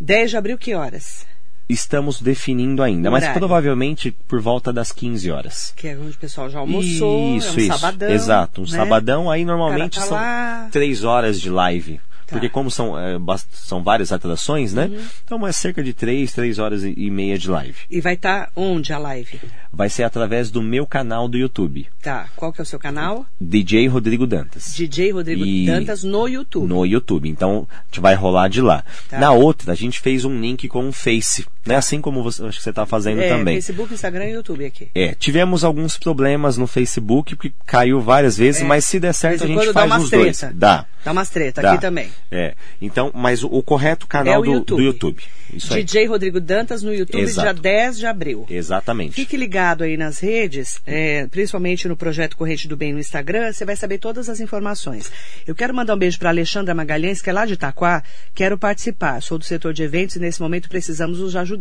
10 0.00 0.30
de 0.30 0.36
abril, 0.36 0.58
que 0.58 0.74
horas? 0.74 1.26
Estamos 1.66 2.20
definindo 2.20 2.82
ainda, 2.82 3.10
mas 3.10 3.22
Horário. 3.22 3.38
provavelmente 3.40 4.10
por 4.28 4.38
volta 4.40 4.70
das 4.70 4.92
15 4.92 5.30
horas. 5.30 5.72
Que 5.74 5.88
é 5.88 5.96
onde 5.96 6.14
o 6.14 6.18
pessoal 6.18 6.50
já 6.50 6.58
almoçou, 6.58 7.36
Isso, 7.36 7.48
é 7.48 7.52
um 7.52 7.56
isso. 7.56 7.78
sabadão. 7.78 8.10
Exato, 8.10 8.60
um 8.60 8.64
né? 8.64 8.70
sabadão 8.70 9.30
aí 9.30 9.46
normalmente 9.46 9.98
tá 9.98 10.04
são 10.04 10.16
lá. 10.16 10.68
três 10.70 11.04
horas 11.04 11.40
de 11.40 11.48
live. 11.48 12.00
Tá. 12.26 12.32
Porque 12.32 12.48
como 12.48 12.70
são, 12.70 12.98
é, 12.98 13.16
são 13.52 13.82
várias 13.82 14.12
atrações, 14.12 14.72
né? 14.72 14.86
Uhum. 14.86 15.04
Então 15.24 15.46
é 15.46 15.52
cerca 15.52 15.82
de 15.82 15.92
três, 15.92 16.32
três 16.32 16.58
horas 16.58 16.82
e 16.84 17.10
meia 17.10 17.38
de 17.38 17.48
live. 17.50 17.76
E 17.90 18.00
vai 18.00 18.14
estar 18.14 18.50
onde 18.56 18.92
a 18.92 18.98
live? 18.98 19.40
Vai 19.72 19.88
ser 19.90 20.04
através 20.04 20.50
do 20.50 20.62
meu 20.62 20.86
canal 20.86 21.28
do 21.28 21.36
YouTube, 21.36 21.86
Tá. 22.02 22.28
Qual 22.36 22.52
que 22.52 22.60
é 22.60 22.62
o 22.62 22.66
seu 22.66 22.78
canal? 22.78 23.26
DJ 23.40 23.86
Rodrigo 23.88 24.26
Dantas. 24.26 24.74
DJ 24.74 25.10
Rodrigo 25.12 25.44
E- 25.44 25.66
Dantas 25.66 26.04
no 26.04 26.28
YouTube. 26.28 26.66
No 26.68 26.84
YouTube. 26.84 27.28
Então, 27.28 27.66
a 27.70 27.84
gente 27.86 28.00
vai 28.00 28.14
rolar 28.14 28.48
de 28.48 28.60
lá. 28.60 28.84
Tá. 29.08 29.18
Na 29.18 29.32
outra, 29.32 29.72
a 29.72 29.74
gente 29.74 30.00
fez 30.00 30.24
um 30.24 30.38
link 30.40 30.68
com 30.68 30.88
o 30.88 30.92
Face. 30.92 31.46
Né? 31.66 31.76
Assim 31.76 32.00
como 32.00 32.22
você, 32.22 32.44
acho 32.44 32.58
que 32.58 32.62
você 32.62 32.70
está 32.70 32.86
fazendo 32.86 33.20
é, 33.20 33.28
também. 33.28 33.54
Facebook, 33.56 33.92
Instagram 33.94 34.26
e 34.26 34.32
YouTube 34.32 34.64
aqui. 34.64 34.88
É, 34.94 35.14
tivemos 35.14 35.64
alguns 35.64 35.96
problemas 35.98 36.56
no 36.56 36.66
Facebook, 36.66 37.34
porque 37.36 37.52
caiu 37.66 38.00
várias 38.00 38.36
vezes, 38.36 38.62
É. 38.62 38.64
mas 38.64 38.84
se 38.84 39.00
der 39.00 39.12
certo 39.14 39.44
a 39.44 39.46
gente 39.46 39.56
quando 39.56 39.72
dá 39.72 39.80
faz 39.80 39.92
umas 39.92 40.04
os 40.04 40.10
dois. 40.10 40.38
treta. 40.38 40.54
Dá. 40.56 40.86
Dá 41.04 41.12
umas 41.12 41.28
treta 41.28 41.60
dá. 41.62 41.72
aqui 41.72 41.80
também. 41.80 42.08
É. 42.30 42.54
Então, 42.80 43.10
mas 43.14 43.42
o, 43.42 43.48
o 43.48 43.62
correto 43.62 44.06
canal 44.06 44.34
É 44.34 44.38
o 44.38 44.42
do, 44.42 44.52
YouTube. 44.52 44.76
do 44.78 44.82
YouTube. 44.82 45.22
Isso 45.52 45.74
aí. 45.74 45.84
DJ 45.84 46.06
Rodrigo 46.06 46.40
Dantas 46.40 46.82
no 46.82 46.92
YouTube, 46.92 47.20
Exato. 47.22 47.60
dia 47.60 47.62
10 47.62 47.98
de 47.98 48.06
abril. 48.06 48.46
Exatamente. 48.48 49.12
Fique 49.14 49.36
ligado 49.36 49.84
aí 49.84 49.96
nas 49.96 50.18
redes, 50.18 50.80
é, 50.86 51.26
principalmente 51.26 51.86
no 51.86 51.96
Projeto 51.96 52.36
Corrente 52.36 52.66
do 52.66 52.76
Bem 52.76 52.92
no 52.92 52.98
Instagram, 52.98 53.52
você 53.52 53.64
vai 53.64 53.76
saber 53.76 53.98
todas 53.98 54.28
as 54.28 54.40
informações. 54.40 55.12
Eu 55.46 55.54
quero 55.54 55.74
mandar 55.74 55.94
um 55.94 55.98
beijo 55.98 56.18
para 56.18 56.30
Alexandra 56.30 56.74
Magalhães, 56.74 57.20
que 57.20 57.28
é 57.30 57.32
lá 57.32 57.44
de 57.44 57.52
Itaquá, 57.52 58.02
quero 58.34 58.56
participar, 58.58 59.20
sou 59.22 59.38
do 59.38 59.44
setor 59.44 59.72
de 59.74 59.82
eventos 59.82 60.16
e 60.16 60.18
nesse 60.18 60.40
momento 60.40 60.68
precisamos 60.68 61.20
nos 61.20 61.36
ajudar. 61.36 61.53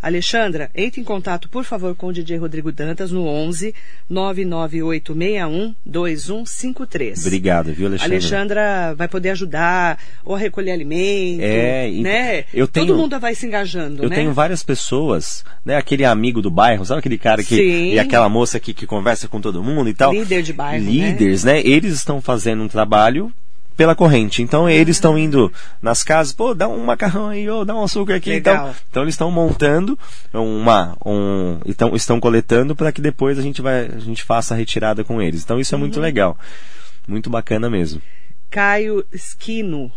Alexandra, 0.00 0.70
entre 0.76 1.00
em 1.00 1.04
contato, 1.04 1.48
por 1.48 1.64
favor, 1.64 1.92
com 1.96 2.06
o 2.06 2.12
DJ 2.12 2.36
Rodrigo 2.36 2.70
Dantas 2.70 3.10
no 3.10 3.26
11 3.26 3.74
99861 4.08 5.74
2153. 5.84 7.18
Obrigado, 7.26 7.72
viu, 7.72 7.88
Alexandre? 7.88 8.14
Alexandra 8.16 8.94
vai 8.94 9.08
poder 9.08 9.30
ajudar 9.30 9.98
ou 10.24 10.36
a 10.36 10.38
recolher 10.38 10.70
alimento, 10.70 11.40
É, 11.42 11.90
né? 11.90 12.44
eu 12.54 12.68
tenho- 12.68 12.86
Todo 12.86 12.96
mundo 12.96 13.18
vai 13.18 13.34
se 13.34 13.44
engajando, 13.46 14.04
Eu 14.04 14.08
né? 14.08 14.14
tenho 14.14 14.32
várias 14.32 14.62
pessoas, 14.62 15.44
né? 15.64 15.76
Aquele 15.76 16.04
amigo 16.04 16.40
do 16.40 16.50
bairro, 16.50 16.84
sabe 16.84 17.00
aquele 17.00 17.18
cara 17.18 17.42
que. 17.42 17.56
Sim. 17.56 17.92
E 17.94 17.98
aquela 17.98 18.28
moça 18.28 18.60
que, 18.60 18.72
que 18.72 18.86
conversa 18.86 19.26
com 19.26 19.40
todo 19.40 19.64
mundo 19.64 19.88
e 19.90 19.94
tal. 19.94 20.12
Líder 20.12 20.42
de 20.42 20.52
bairro, 20.52 20.84
né? 20.84 20.90
Líderes, 20.92 21.42
né? 21.42 21.58
Eles 21.60 21.94
estão 21.94 22.20
fazendo 22.20 22.62
um 22.62 22.68
trabalho 22.68 23.32
pela 23.78 23.94
corrente. 23.94 24.42
Então 24.42 24.68
eles 24.68 24.96
estão 24.96 25.16
indo 25.16 25.50
nas 25.80 26.02
casas, 26.02 26.32
pô, 26.34 26.52
dá 26.52 26.66
um 26.68 26.84
macarrão 26.84 27.28
aí, 27.28 27.48
ô, 27.48 27.64
dá 27.64 27.76
um 27.76 27.84
açúcar 27.84 28.16
aqui. 28.16 28.30
Legal. 28.30 28.56
Então, 28.56 28.74
então 28.90 29.02
eles 29.04 29.14
estão 29.14 29.30
montando 29.30 29.96
uma. 30.34 30.96
Um, 31.06 31.60
então, 31.64 31.94
estão 31.94 32.18
coletando 32.18 32.74
para 32.74 32.90
que 32.90 33.00
depois 33.00 33.38
a 33.38 33.42
gente, 33.42 33.62
vai, 33.62 33.86
a 33.86 34.00
gente 34.00 34.24
faça 34.24 34.52
a 34.52 34.56
retirada 34.56 35.04
com 35.04 35.22
eles. 35.22 35.44
Então 35.44 35.60
isso 35.60 35.74
é 35.74 35.76
Uhum. 35.76 35.80
muito 35.82 36.00
legal. 36.00 36.36
Muito 37.06 37.30
bacana 37.30 37.70
mesmo. 37.70 38.02
Caio 38.50 39.04
Esquino, 39.12 39.92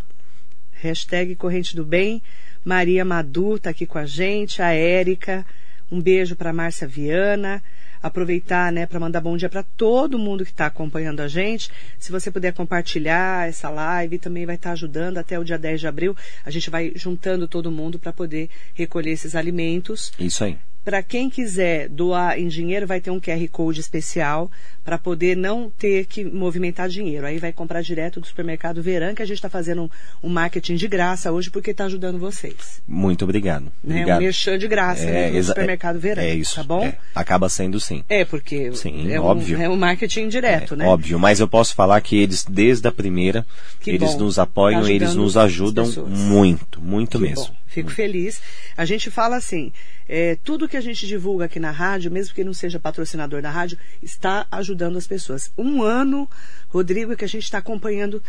hashtag 0.73 1.35
Corrente 1.35 1.75
do 1.75 1.83
Bem. 1.83 2.21
Maria 2.63 3.03
Madu 3.03 3.57
tá 3.57 3.71
aqui 3.71 3.87
com 3.87 3.97
a 3.97 4.05
gente, 4.05 4.61
a 4.61 4.71
Érica. 4.71 5.43
Um 5.91 5.99
beijo 5.99 6.35
para 6.35 6.53
Márcia 6.53 6.87
Viana. 6.87 7.63
Aproveitar, 8.01 8.71
né, 8.71 8.85
para 8.85 8.99
mandar 8.99 9.21
bom 9.21 9.37
dia 9.37 9.49
para 9.49 9.63
todo 9.63 10.17
mundo 10.17 10.43
que 10.43 10.51
está 10.51 10.65
acompanhando 10.65 11.19
a 11.21 11.27
gente. 11.27 11.69
Se 11.99 12.11
você 12.11 12.31
puder 12.31 12.53
compartilhar 12.53 13.47
essa 13.47 13.69
live, 13.69 14.17
também 14.17 14.45
vai 14.45 14.55
estar 14.55 14.71
ajudando 14.71 15.17
até 15.17 15.39
o 15.39 15.43
dia 15.43 15.57
10 15.57 15.79
de 15.79 15.87
abril. 15.87 16.15
A 16.45 16.51
gente 16.51 16.69
vai 16.69 16.91
juntando 16.95 17.47
todo 17.47 17.71
mundo 17.71 17.99
para 17.99 18.13
poder 18.13 18.49
recolher 18.73 19.11
esses 19.11 19.35
alimentos. 19.35 20.11
Isso 20.19 20.43
aí. 20.43 20.57
Para 20.83 21.03
quem 21.03 21.29
quiser 21.29 21.87
doar 21.89 22.39
em 22.39 22.47
dinheiro, 22.47 22.87
vai 22.87 22.99
ter 22.99 23.11
um 23.11 23.19
QR 23.19 23.47
Code 23.51 23.79
especial 23.79 24.49
para 24.83 24.97
poder 24.97 25.37
não 25.37 25.69
ter 25.77 26.05
que 26.05 26.23
movimentar 26.23 26.89
dinheiro. 26.89 27.25
Aí 27.27 27.37
vai 27.37 27.53
comprar 27.53 27.83
direto 27.83 28.19
do 28.19 28.25
supermercado 28.25 28.81
Verão, 28.81 29.13
que 29.13 29.21
a 29.21 29.25
gente 29.25 29.37
está 29.37 29.49
fazendo 29.49 29.83
um, 29.83 29.89
um 30.23 30.29
marketing 30.29 30.75
de 30.75 30.87
graça 30.87 31.31
hoje 31.31 31.51
porque 31.51 31.69
está 31.69 31.85
ajudando 31.85 32.17
vocês. 32.17 32.81
Muito 32.87 33.23
obrigado. 33.23 33.65
Né? 33.83 33.97
obrigado. 33.97 34.17
Um 34.17 34.23
merchan 34.23 34.57
de 34.57 34.67
graça 34.67 35.05
né, 35.05 35.29
do 35.29 35.43
supermercado 35.43 35.99
Verão. 35.99 36.23
É 36.23 36.33
isso. 36.33 36.55
Tá 36.55 36.63
bom? 36.63 36.83
é. 36.83 36.97
acaba 37.13 37.47
sendo 37.47 37.79
sim. 37.79 38.03
É, 38.09 38.25
porque 38.25 38.71
Sim, 38.73 39.11
é, 39.11 39.19
óbvio. 39.19 39.59
Um, 39.59 39.61
é 39.61 39.69
um 39.69 39.77
marketing 39.77 40.29
direto, 40.29 40.73
É, 40.73 40.77
né? 40.77 40.87
Óbvio, 40.87 41.19
mas 41.19 41.39
eu 41.39 41.47
posso 41.47 41.75
falar 41.75 42.01
que 42.01 42.15
eles, 42.17 42.43
desde 42.49 42.87
a 42.87 42.91
primeira, 42.91 43.45
Que 43.79 43.91
eles 43.91 44.13
bom. 44.13 44.21
nos 44.21 44.39
apoiam, 44.39 44.81
Tá 44.81 44.91
eles 44.91 45.13
nos 45.13 45.37
ajudam 45.37 45.85
muito, 46.07 46.81
muito 46.81 47.19
Que 47.19 47.23
mesmo. 47.25 47.45
bom, 47.45 47.55
fico 47.71 47.89
feliz. 47.89 48.41
A 48.75 48.85
gente 48.85 49.09
fala 49.09 49.37
assim, 49.37 49.71
é, 50.07 50.35
tudo 50.43 50.67
que 50.67 50.77
a 50.77 50.81
gente 50.81 51.07
divulga 51.07 51.45
aqui 51.45 51.59
na 51.59 51.71
rádio, 51.71 52.11
mesmo 52.11 52.35
que 52.35 52.43
não 52.43 52.53
seja 52.53 52.79
patrocinador 52.79 53.41
da 53.41 53.49
rádio, 53.49 53.77
está 54.01 54.45
ajudando 54.51 54.97
as 54.97 55.07
pessoas. 55.07 55.51
Um 55.57 55.81
ano, 55.81 56.29
Rodrigo, 56.67 57.15
que 57.15 57.25
a 57.25 57.29
gente 57.29 57.43
está 57.43 57.59
acompanhando 57.59 58.21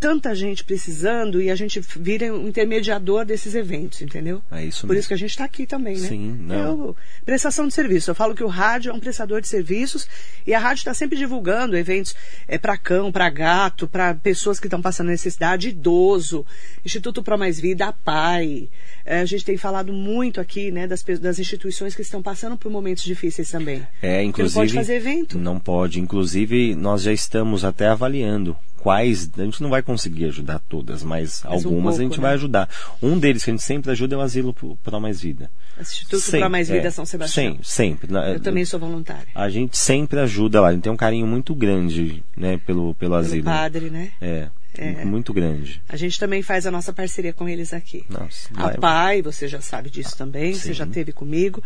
tanta 0.00 0.34
gente 0.34 0.64
precisando 0.64 1.40
e 1.42 1.50
a 1.50 1.54
gente 1.54 1.78
vira 1.96 2.32
um 2.34 2.48
intermediador 2.48 3.24
desses 3.26 3.54
eventos, 3.54 4.00
entendeu? 4.00 4.42
É 4.50 4.64
isso 4.64 4.80
Por 4.86 4.88
mesmo. 4.94 5.00
isso 5.00 5.08
que 5.08 5.14
a 5.14 5.18
gente 5.18 5.30
está 5.30 5.44
aqui 5.44 5.66
também, 5.66 5.98
né? 5.98 6.08
Sim, 6.08 6.36
não. 6.40 6.80
O- 6.90 6.96
prestação 7.24 7.68
de 7.68 7.74
serviço. 7.74 8.10
Eu 8.10 8.14
falo 8.14 8.34
que 8.34 8.42
o 8.42 8.48
rádio 8.48 8.90
é 8.90 8.94
um 8.94 8.98
prestador 8.98 9.40
de 9.42 9.46
serviços 9.48 10.08
e 10.46 10.54
a 10.54 10.58
rádio 10.58 10.80
está 10.80 10.94
sempre 10.94 11.18
divulgando 11.18 11.76
eventos 11.76 12.14
é, 12.48 12.56
para 12.56 12.78
cão, 12.78 13.12
para 13.12 13.28
gato, 13.28 13.86
para 13.86 14.14
pessoas 14.14 14.58
que 14.58 14.66
estão 14.66 14.80
passando 14.80 15.08
necessidade, 15.08 15.68
idoso, 15.68 16.46
Instituto 16.84 17.22
Pro 17.22 17.38
Mais 17.38 17.60
Vida, 17.60 17.86
a 17.86 17.92
PAI. 17.92 18.68
É, 19.04 19.20
a 19.20 19.24
gente 19.26 19.44
tem 19.44 19.56
falado 19.58 19.92
muito 19.92 20.40
aqui, 20.40 20.70
né, 20.70 20.86
das, 20.86 21.02
das 21.20 21.38
instituições 21.38 21.94
que 21.94 22.02
estão 22.02 22.22
passando 22.22 22.56
por 22.56 22.70
momentos 22.72 23.04
difíceis 23.04 23.50
também. 23.50 23.86
É, 24.00 24.22
Porque 24.22 24.22
inclusive. 24.24 24.54
não 24.58 24.62
pode 24.62 24.72
fazer 24.74 24.94
evento. 24.94 25.38
Não 25.38 25.58
pode. 25.60 26.00
Inclusive, 26.00 26.74
nós 26.74 27.02
já 27.02 27.12
estamos 27.12 27.64
até 27.64 27.88
avaliando 27.88 28.56
quais. 28.80 29.30
A 29.38 29.44
gente 29.44 29.62
não 29.62 29.70
vai 29.70 29.82
conseguir 29.82 30.24
ajudar 30.26 30.58
todas, 30.68 31.02
mas, 31.02 31.42
Mas 31.44 31.64
um 31.64 31.68
algumas 31.68 31.94
a 31.94 31.98
pouco, 31.98 32.02
gente 32.12 32.20
né? 32.20 32.22
vai 32.22 32.34
ajudar. 32.34 32.68
Um 33.02 33.18
deles 33.18 33.44
que 33.44 33.50
a 33.50 33.52
gente 33.54 33.62
sempre 33.62 33.90
ajuda 33.90 34.14
é 34.14 34.18
o 34.18 34.20
Asilo 34.20 34.52
Pro 34.52 35.00
Mais 35.00 35.20
Vida. 35.20 35.50
Instituto 35.80 36.20
Sempre, 36.20 36.40
Pro 36.40 36.50
Mais 36.50 36.68
Vida 36.68 36.88
é, 36.88 36.90
São 36.90 37.06
Sebastião. 37.06 37.52
Sempre, 37.52 37.66
sempre. 37.66 38.12
Na- 38.12 38.28
Eu 38.30 38.40
também 38.40 38.64
sou 38.64 38.78
voluntária. 38.80 39.28
A 39.34 39.48
gente 39.48 39.78
sempre 39.78 40.18
ajuda 40.20 40.60
lá. 40.60 40.68
A 40.68 40.72
gente 40.72 40.82
tem 40.82 40.92
um 40.92 40.96
carinho 40.96 41.26
muito 41.26 41.54
grande, 41.54 42.22
né, 42.36 42.58
pelo, 42.66 42.94
pelo 42.94 42.94
Pelo 42.94 43.14
asilo. 43.14 43.44
padre, 43.44 43.88
né? 43.90 44.10
É, 44.20 44.48
É. 44.76 45.04
muito 45.04 45.32
grande. 45.32 45.80
A 45.88 45.96
gente 45.96 46.18
também 46.18 46.42
faz 46.42 46.66
a 46.66 46.70
nossa 46.70 46.92
parceria 46.92 47.32
com 47.32 47.48
eles 47.48 47.72
aqui. 47.72 48.04
Nossa, 48.10 48.48
A 48.56 48.76
PAI, 48.78 49.22
você 49.22 49.48
já 49.48 49.60
sabe 49.60 49.88
disso 49.90 50.16
também, 50.16 50.52
você 50.54 50.68
Sim. 50.68 50.74
já 50.74 50.86
teve 50.86 51.12
comigo. 51.12 51.62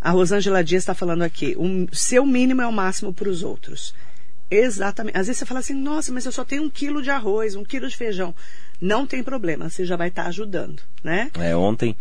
A 0.00 0.10
Rosângela 0.10 0.62
Dias 0.62 0.82
está 0.82 0.94
falando 0.94 1.22
aqui, 1.22 1.56
o 1.58 1.88
seu 1.94 2.26
mínimo 2.26 2.60
é 2.60 2.66
o 2.66 2.72
máximo 2.72 3.12
para 3.14 3.28
os 3.28 3.42
outros. 3.42 3.94
Exatamente. 4.50 5.16
Às 5.18 5.26
vezes 5.26 5.38
você 5.38 5.46
fala 5.46 5.60
assim, 5.60 5.74
nossa, 5.74 6.12
mas 6.12 6.24
eu 6.26 6.32
só 6.32 6.44
tenho 6.44 6.62
um 6.62 6.70
quilo 6.70 7.02
de 7.02 7.10
arroz, 7.10 7.56
um 7.56 7.64
quilo 7.64 7.88
de 7.88 7.96
feijão. 7.96 8.34
Não 8.80 9.06
tem 9.06 9.22
problema, 9.22 9.68
você 9.70 9.84
já 9.84 9.96
vai 9.96 10.08
estar 10.08 10.26
ajudando, 10.26 10.80
né? 11.02 11.30
É, 11.38 11.56
ontem 11.56 11.96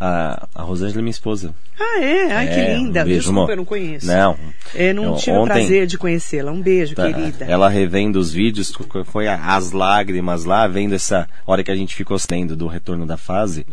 a, 0.00 0.48
a 0.54 0.62
Rosângela 0.62 1.00
é 1.00 1.02
minha 1.02 1.10
esposa. 1.10 1.54
Ah, 1.78 2.00
é? 2.00 2.32
Ai, 2.32 2.46
que 2.48 2.52
É, 2.60 2.74
um 2.74 2.78
linda. 2.78 3.04
beijo, 3.04 3.18
Desculpa, 3.20 3.40
amor. 3.40 3.50
eu 3.50 3.56
não 3.56 3.64
conheço. 3.64 4.06
Não. 4.06 4.36
É, 4.74 4.92
não 4.92 5.04
Eu- 5.04 5.16
tive 5.16 5.36
o 5.36 5.40
ontem- 5.42 5.52
prazer 5.52 5.86
de 5.86 5.96
conhecê-la. 5.98 6.50
Um 6.50 6.60
beijo, 6.62 6.94
Tá, 6.94 7.06
querida. 7.12 7.44
Ela 7.44 7.68
revendo 7.68 8.18
os 8.18 8.32
vídeos, 8.32 8.72
foi 9.06 9.28
as 9.28 9.70
lágrimas 9.72 10.44
lá, 10.44 10.66
vendo 10.66 10.94
essa 10.94 11.28
hora 11.46 11.62
que 11.62 11.70
a 11.70 11.76
gente 11.76 11.94
ficou 11.94 12.18
sendo 12.18 12.56
do 12.56 12.66
retorno 12.66 13.06
da 13.06 13.16
fase. 13.16 13.66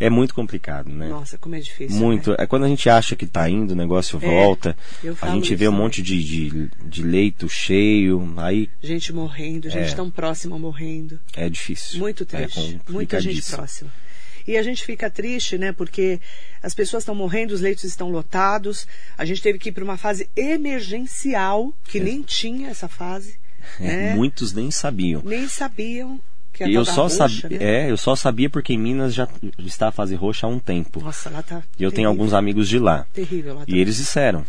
É 0.00 0.08
muito 0.08 0.34
complicado, 0.34 0.88
né? 0.88 1.08
Nossa, 1.08 1.36
como 1.36 1.54
é 1.54 1.60
difícil. 1.60 1.98
Muito. 1.98 2.30
né? 2.30 2.36
É 2.40 2.46
quando 2.46 2.64
a 2.64 2.68
gente 2.68 2.88
acha 2.88 3.14
que 3.14 3.26
tá 3.26 3.48
indo, 3.50 3.72
o 3.72 3.76
negócio 3.76 4.18
volta. 4.18 4.74
eu 5.04 5.14
A 5.20 5.28
gente 5.30 5.54
vê 5.54 5.68
um 5.68 5.72
monte 5.72 6.00
de, 6.02 6.24
de, 6.24 6.70
de 6.86 7.02
leito 7.02 7.48
cheio, 7.50 8.32
aí 8.38 8.70
Gente 8.82 9.12
morrendo, 9.12 9.68
gente 9.68 9.92
É. 9.92 9.94
tão 9.94 10.10
próxima 10.10 10.58
morrendo. 10.58 11.20
é 11.36 11.50
difícil. 11.50 11.98
Muito 12.00 12.22
É 12.32 12.46
triste. 12.46 12.80
Muita 12.88 13.20
gente 13.20 13.42
próxima. 13.50 13.92
E 14.46 14.56
a 14.56 14.62
gente 14.62 14.82
fica 14.84 15.10
triste, 15.10 15.58
né? 15.58 15.70
Porque 15.70 16.18
as 16.62 16.74
pessoas 16.74 17.02
estão 17.02 17.14
morrendo, 17.14 17.52
os 17.52 17.60
leitos 17.60 17.84
estão 17.84 18.10
lotados. 18.10 18.86
A 19.18 19.24
gente 19.26 19.42
teve 19.42 19.58
que 19.58 19.68
ir 19.68 19.72
para 19.72 19.84
uma 19.84 19.98
fase 19.98 20.28
emergencial, 20.34 21.74
que 21.84 22.00
nem 22.00 22.22
tinha 22.22 22.70
essa 22.70 22.88
fase. 22.88 23.38
É, 23.78 23.84
né? 23.84 24.14
Muitos 24.14 24.54
nem 24.54 24.70
sabiam. 24.70 25.20
Nem 25.22 25.46
sabiam 25.46 26.18
que 26.52 26.64
E 26.64 26.74
eu 26.74 26.84
só, 26.84 27.02
roxa, 27.02 27.28
sabia, 27.28 27.58
né? 27.58 27.64
é, 27.86 27.90
eu 27.90 27.96
só 27.96 28.14
sabia 28.16 28.50
porque 28.50 28.72
em 28.72 28.78
Minas 28.78 29.14
já 29.14 29.28
está 29.58 29.88
a 29.88 29.92
fase 29.92 30.14
roxa 30.14 30.46
há 30.46 30.50
um 30.50 30.58
tempo. 30.58 31.00
Nossa, 31.00 31.30
lá 31.30 31.42
tá. 31.42 31.56
E 31.56 31.58
eu 31.58 31.62
terrível, 31.90 31.92
tenho 31.92 32.08
alguns 32.08 32.32
amigos 32.32 32.68
de 32.68 32.78
lá. 32.78 33.06
Terrível 33.12 33.54
lá 33.54 33.62
E 33.66 33.72
tá. 33.72 33.76
eles 33.76 33.96
disseram: 33.96 34.44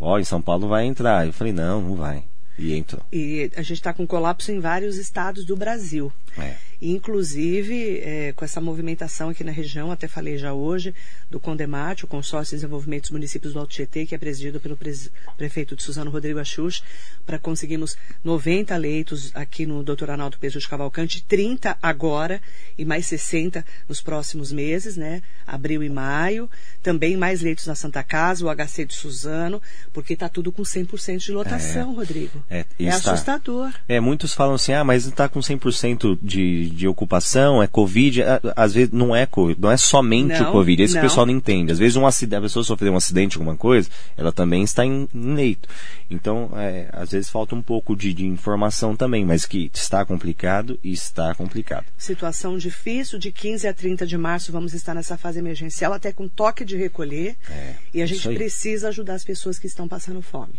Ó, 0.00 0.18
em 0.18 0.24
São 0.24 0.40
Paulo 0.42 0.68
vai 0.68 0.84
entrar. 0.84 1.26
Eu 1.26 1.32
falei: 1.32 1.52
Não, 1.52 1.80
não 1.80 1.94
vai. 1.94 2.24
E 2.58 2.74
entrou. 2.74 3.02
E 3.12 3.50
a 3.56 3.62
gente 3.62 3.78
está 3.78 3.92
com 3.94 4.06
colapso 4.06 4.52
em 4.52 4.60
vários 4.60 4.96
estados 4.96 5.44
do 5.44 5.56
Brasil. 5.56 6.12
É. 6.36 6.54
Inclusive, 6.82 7.98
é, 8.00 8.32
com 8.34 8.44
essa 8.44 8.60
movimentação 8.60 9.28
aqui 9.28 9.44
na 9.44 9.52
região, 9.52 9.90
até 9.90 10.06
falei 10.08 10.38
já 10.38 10.52
hoje, 10.52 10.94
do 11.30 11.38
Condemate, 11.40 12.04
o 12.04 12.08
Consórcio 12.08 12.56
de 12.56 12.60
Desenvolvimento 12.60 13.02
dos 13.02 13.10
Municípios 13.10 13.52
do 13.52 13.58
Alto 13.58 13.72
Tietê, 13.72 14.06
que 14.06 14.14
é 14.14 14.18
presidido 14.18 14.58
pelo 14.60 14.76
pres- 14.76 15.10
prefeito 15.36 15.76
de 15.76 15.82
Suzano 15.82 16.10
Rodrigo 16.10 16.38
Axux, 16.38 16.82
para 17.26 17.38
conseguirmos 17.38 17.96
90 18.24 18.76
leitos 18.76 19.30
aqui 19.34 19.66
no 19.66 19.82
Dr. 19.82 20.10
Arnaldo 20.10 20.38
Pedro 20.38 20.58
de 20.60 20.68
Cavalcante, 20.68 21.22
30 21.24 21.76
agora 21.82 22.40
e 22.78 22.84
mais 22.84 23.06
60 23.06 23.64
nos 23.88 24.00
próximos 24.00 24.50
meses, 24.52 24.96
né? 24.96 25.22
Abril 25.46 25.82
e 25.82 25.88
maio. 25.90 26.48
Também 26.82 27.16
mais 27.16 27.42
leitos 27.42 27.66
na 27.66 27.74
Santa 27.74 28.02
Casa, 28.02 28.44
o 28.44 28.48
HC 28.54 28.84
de 28.86 28.94
Suzano, 28.94 29.60
porque 29.92 30.14
está 30.14 30.28
tudo 30.28 30.50
com 30.52 30.62
100% 30.62 31.18
de 31.18 31.32
lotação, 31.32 31.94
Rodrigo. 31.94 32.42
É, 32.50 32.64
É 32.78 32.88
assustador. 32.90 33.72
É, 33.88 34.00
muitos 34.00 34.34
falam 34.34 34.54
assim: 34.54 34.72
Ah, 34.72 34.82
mas 34.84 35.06
está 35.06 35.28
com 35.28 35.40
100% 35.40 36.18
de, 36.22 36.70
de 36.72 36.88
ocupação, 36.88 37.62
é 37.62 37.66
Covid, 37.66 38.22
às 38.56 38.72
vezes 38.72 38.92
não 38.92 39.14
é 39.14 39.26
Covid, 39.26 39.60
não 39.60 39.70
é 39.70 39.76
somente 39.76 40.40
não, 40.40 40.48
o 40.48 40.52
Covid, 40.52 40.82
esse 40.82 40.94
não. 40.94 41.02
pessoal 41.02 41.26
não 41.26 41.32
entende. 41.32 41.72
Às 41.72 41.78
vezes 41.78 41.96
um 41.96 42.06
acidente, 42.06 42.38
a 42.38 42.42
pessoa 42.42 42.64
sofreu 42.64 42.92
um 42.92 42.96
acidente, 42.96 43.36
alguma 43.36 43.56
coisa, 43.56 43.88
ela 44.16 44.32
também 44.32 44.62
está 44.62 44.84
em, 44.84 45.08
em 45.14 45.34
leito. 45.34 45.68
Então, 46.10 46.50
é, 46.56 46.88
às 46.92 47.10
vezes 47.10 47.30
falta 47.30 47.54
um 47.54 47.62
pouco 47.62 47.96
de, 47.96 48.12
de, 48.12 48.26
informação 48.26 48.94
também, 48.94 49.24
mas 49.24 49.46
que 49.46 49.70
está 49.72 50.04
complicado 50.04 50.78
e 50.82 50.92
está 50.92 51.34
complicado. 51.34 51.86
Situação 51.96 52.58
difícil, 52.58 53.18
de 53.18 53.32
15 53.32 53.66
a 53.66 53.74
30 53.74 54.06
de 54.06 54.18
março 54.18 54.52
vamos 54.52 54.74
estar 54.74 54.94
nessa 54.94 55.16
fase 55.16 55.38
emergencial, 55.38 55.92
até 55.92 56.12
com 56.12 56.28
toque 56.28 56.64
de 56.64 56.76
recolher. 56.76 57.36
É, 57.50 57.74
e 57.94 58.02
a 58.02 58.06
gente 58.06 58.28
precisa 58.28 58.88
ajudar 58.88 59.14
as 59.14 59.24
pessoas 59.24 59.58
que 59.58 59.66
estão 59.66 59.88
passando 59.88 60.20
fome. 60.20 60.54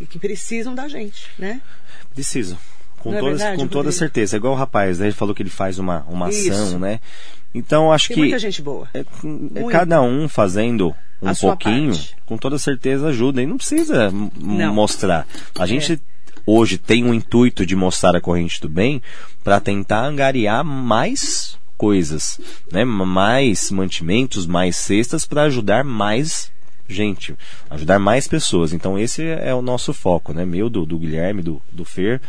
E 0.00 0.06
que 0.06 0.18
precisam 0.18 0.74
da 0.74 0.88
gente, 0.88 1.30
né? 1.38 1.62
Precisam. 2.14 2.58
Com, 3.02 3.12
é 3.12 3.18
toda, 3.18 3.30
verdade, 3.30 3.56
com 3.56 3.66
toda 3.66 3.90
certeza. 3.90 4.36
É 4.36 4.38
igual 4.38 4.52
o 4.52 4.56
rapaz, 4.56 5.00
né? 5.00 5.06
Ele 5.06 5.14
falou 5.14 5.34
que 5.34 5.42
ele 5.42 5.50
faz 5.50 5.76
uma, 5.76 6.04
uma 6.08 6.28
ação, 6.28 6.78
né? 6.78 7.00
Então 7.52 7.92
acho 7.92 8.08
Tem 8.08 8.14
que. 8.14 8.20
muita 8.20 8.38
gente 8.38 8.62
boa. 8.62 8.88
É, 8.94 9.00
é 9.00 9.64
cada 9.70 10.00
um 10.00 10.28
fazendo 10.28 10.94
um 11.20 11.28
a 11.28 11.34
pouquinho, 11.34 11.98
com 12.24 12.38
toda 12.38 12.58
certeza 12.58 13.08
ajuda. 13.08 13.42
E 13.42 13.46
não 13.46 13.56
precisa 13.56 14.12
não. 14.38 14.72
mostrar. 14.72 15.26
A 15.58 15.66
gente 15.66 15.94
é. 15.94 15.98
hoje 16.46 16.78
tem 16.78 17.04
um 17.04 17.12
intuito 17.12 17.66
de 17.66 17.74
mostrar 17.74 18.14
a 18.14 18.20
corrente 18.20 18.60
do 18.60 18.68
bem 18.68 19.02
para 19.42 19.58
tentar 19.58 20.04
angariar 20.04 20.64
mais 20.64 21.58
coisas, 21.76 22.40
né? 22.70 22.84
Mais 22.84 23.72
mantimentos, 23.72 24.46
mais 24.46 24.76
cestas 24.76 25.26
para 25.26 25.42
ajudar 25.42 25.82
mais 25.82 26.52
gente, 26.88 27.34
ajudar 27.68 27.98
mais 27.98 28.28
pessoas. 28.28 28.72
Então 28.72 28.96
esse 28.96 29.24
é 29.24 29.52
o 29.52 29.60
nosso 29.60 29.92
foco, 29.92 30.32
né? 30.32 30.44
Meu, 30.44 30.70
do, 30.70 30.86
do 30.86 30.98
Guilherme, 30.98 31.42
do, 31.42 31.60
do 31.72 31.84
Fer, 31.84 32.20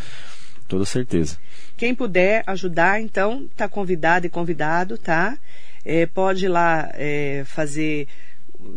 toda 0.67 0.85
certeza. 0.85 1.37
Quem 1.77 1.93
puder 1.93 2.43
ajudar, 2.47 3.01
então, 3.01 3.47
está 3.51 3.67
convidado 3.67 4.25
e 4.25 4.29
convidado, 4.29 4.97
tá? 4.97 5.37
É, 5.85 6.05
pode 6.05 6.45
ir 6.45 6.49
lá 6.49 6.89
é, 6.93 7.43
fazer, 7.45 8.07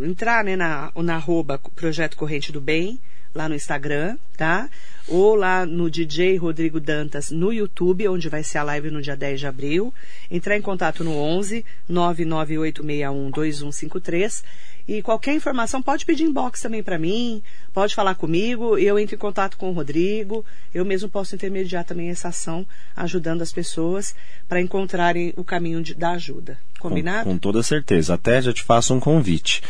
entrar 0.01 0.44
né, 0.44 0.57
na, 0.57 0.90
na 0.96 1.14
arroba 1.16 1.59
Projeto 1.75 2.16
Corrente 2.16 2.51
do 2.53 2.61
Bem, 2.61 2.99
lá 3.37 3.49
no 3.49 3.55
Instagram, 3.55 4.16
tá? 4.37 4.68
Ou 5.07 5.35
lá 5.35 5.64
no 5.66 5.90
DJ 5.90 6.37
Rodrigo 6.37 6.81
Dantas 6.81 7.31
no 7.31 7.53
YouTube, 7.53 8.09
onde 8.09 8.29
vai 8.29 8.42
ser 8.42 8.59
a 8.59 8.62
live 8.62 8.90
no 8.90 9.03
dia 9.03 9.14
10 9.14 9.40
de 9.40 9.46
abril. 9.46 9.94
Entrar 10.31 10.57
em 10.57 10.62
contato 10.62 11.05
no 11.05 11.14
11 11.14 11.64
99861 11.88 13.31
2153 13.31 14.42
e 14.88 15.03
qualquer 15.03 15.35
informação 15.35 15.83
pode 15.83 16.05
pedir 16.05 16.25
inbox 16.25 16.61
também 16.61 16.83
para 16.83 16.99
mim, 16.99 17.42
pode 17.72 17.94
falar 17.94 18.14
comigo, 18.14 18.79
eu 18.79 18.99
entro 18.99 19.16
em 19.16 19.18
contato 19.18 19.57
com 19.57 19.70
o 19.70 19.72
Rodrigo, 19.72 20.44
eu 20.72 20.85
mesmo 20.85 21.09
posso 21.09 21.35
intermediar 21.35 21.85
também 21.85 22.09
essa 22.09 22.29
ação, 22.29 22.66
ajudando 22.94 23.42
as 23.42 23.53
pessoas 23.53 24.14
para 24.49 24.61
encontrarem 24.61 25.33
o 25.37 25.44
caminho 25.44 25.83
de, 25.83 25.94
da 25.94 26.11
ajuda. 26.11 26.59
Combinado? 26.79 27.25
Com, 27.25 27.33
com 27.33 27.38
toda 27.38 27.62
certeza. 27.62 28.14
Até 28.14 28.40
já 28.40 28.53
te 28.53 28.62
faço 28.62 28.94
um 28.94 29.01
convite. 29.01 29.62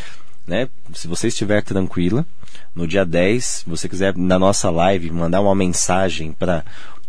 Né? 0.45 0.69
Se 0.93 1.07
você 1.07 1.27
estiver 1.27 1.61
tranquila, 1.63 2.25
no 2.73 2.87
dia 2.87 3.05
10, 3.05 3.43
se 3.43 3.69
você 3.69 3.89
quiser 3.89 4.15
na 4.15 4.37
nossa 4.37 4.69
live 4.69 5.11
mandar 5.11 5.41
uma 5.41 5.55
mensagem 5.55 6.31
para 6.31 6.63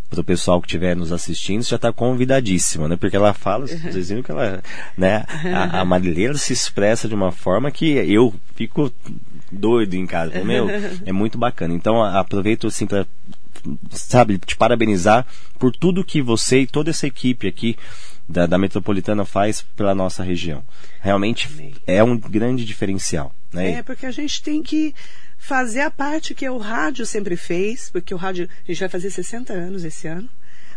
para 0.09 0.21
o 0.21 0.25
pessoal 0.25 0.61
que 0.61 0.67
estiver 0.67 0.97
nos 0.97 1.13
assistindo, 1.13 1.63
já 1.63 1.77
está 1.77 1.93
convidadíssima, 1.93 2.89
né? 2.89 2.97
Porque 2.97 3.17
ela 3.17 3.35
fala, 3.35 3.67
vocês 3.67 4.09
viram 4.11 4.23
que 4.23 4.31
ela, 4.31 4.63
né? 4.97 5.25
A, 5.55 5.81
a 5.81 5.85
Marileira 5.85 6.35
se 6.35 6.53
expressa 6.53 7.09
de 7.09 7.15
uma 7.15 7.31
forma 7.31 7.71
que 7.71 7.87
eu 7.87 8.35
fico 8.55 8.93
doido 9.53 9.95
em 9.95 10.07
casa. 10.07 10.43
Meu, 10.45 10.67
é 11.05 11.13
muito 11.13 11.37
bacana. 11.37 11.75
Então 11.75 12.03
aproveito 12.03 12.67
assim 12.67 12.87
para 12.87 13.07
sabe, 13.91 14.39
te 14.39 14.57
parabenizar 14.57 15.27
por 15.59 15.73
tudo 15.75 16.05
que 16.05 16.23
você 16.23 16.61
e 16.61 16.67
toda 16.67 16.91
essa 16.91 17.07
equipe 17.07 17.49
aqui 17.49 17.77
da, 18.29 18.47
da 18.47 18.59
Metropolitana 18.59 19.25
faz 19.25 19.63
pela 19.77 19.95
nossa 19.95 20.23
região. 20.23 20.63
Realmente 21.01 21.49
Amém. 21.53 21.75
é 21.87 22.03
um 22.03 22.17
grande 22.17 22.65
diferencial. 22.65 23.35
Né? 23.53 23.73
É, 23.73 23.83
porque 23.83 24.07
a 24.07 24.11
gente 24.11 24.43
tem 24.43 24.63
que 24.63 24.95
fazer 25.49 25.81
a 25.81 25.91
parte 25.91 26.35
que 26.35 26.47
o 26.47 26.59
rádio 26.59 27.07
sempre 27.07 27.35
fez, 27.35 27.89
porque 27.89 28.13
o 28.13 28.19
rádio, 28.19 28.47
a 28.47 28.67
gente 28.71 28.81
vai 28.81 28.89
fazer 28.89 29.11
60 29.11 29.51
anos 29.55 29.83
esse 29.83 30.07
ano. 30.07 30.29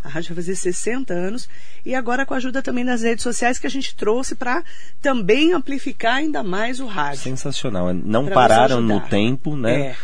A 0.01 0.07
rádio 0.07 0.29
vai 0.29 0.37
fazer 0.37 0.55
60 0.55 1.13
anos 1.13 1.47
e 1.85 1.93
agora 1.93 2.25
com 2.25 2.33
a 2.33 2.37
ajuda 2.37 2.61
também 2.61 2.85
das 2.85 3.03
redes 3.03 3.21
sociais 3.21 3.59
que 3.59 3.67
a 3.67 3.69
gente 3.69 3.93
trouxe 3.95 4.33
para 4.33 4.63
também 5.01 5.51
amplificar 5.51 6.15
ainda 6.15 6.41
mais 6.41 6.79
o 6.79 6.87
rádio. 6.87 7.21
Sensacional. 7.21 7.93
Não 7.93 8.27
pararam 8.27 8.81
no 8.81 9.01
tempo, 9.01 9.55
né? 9.57 9.87
É. 9.87 9.95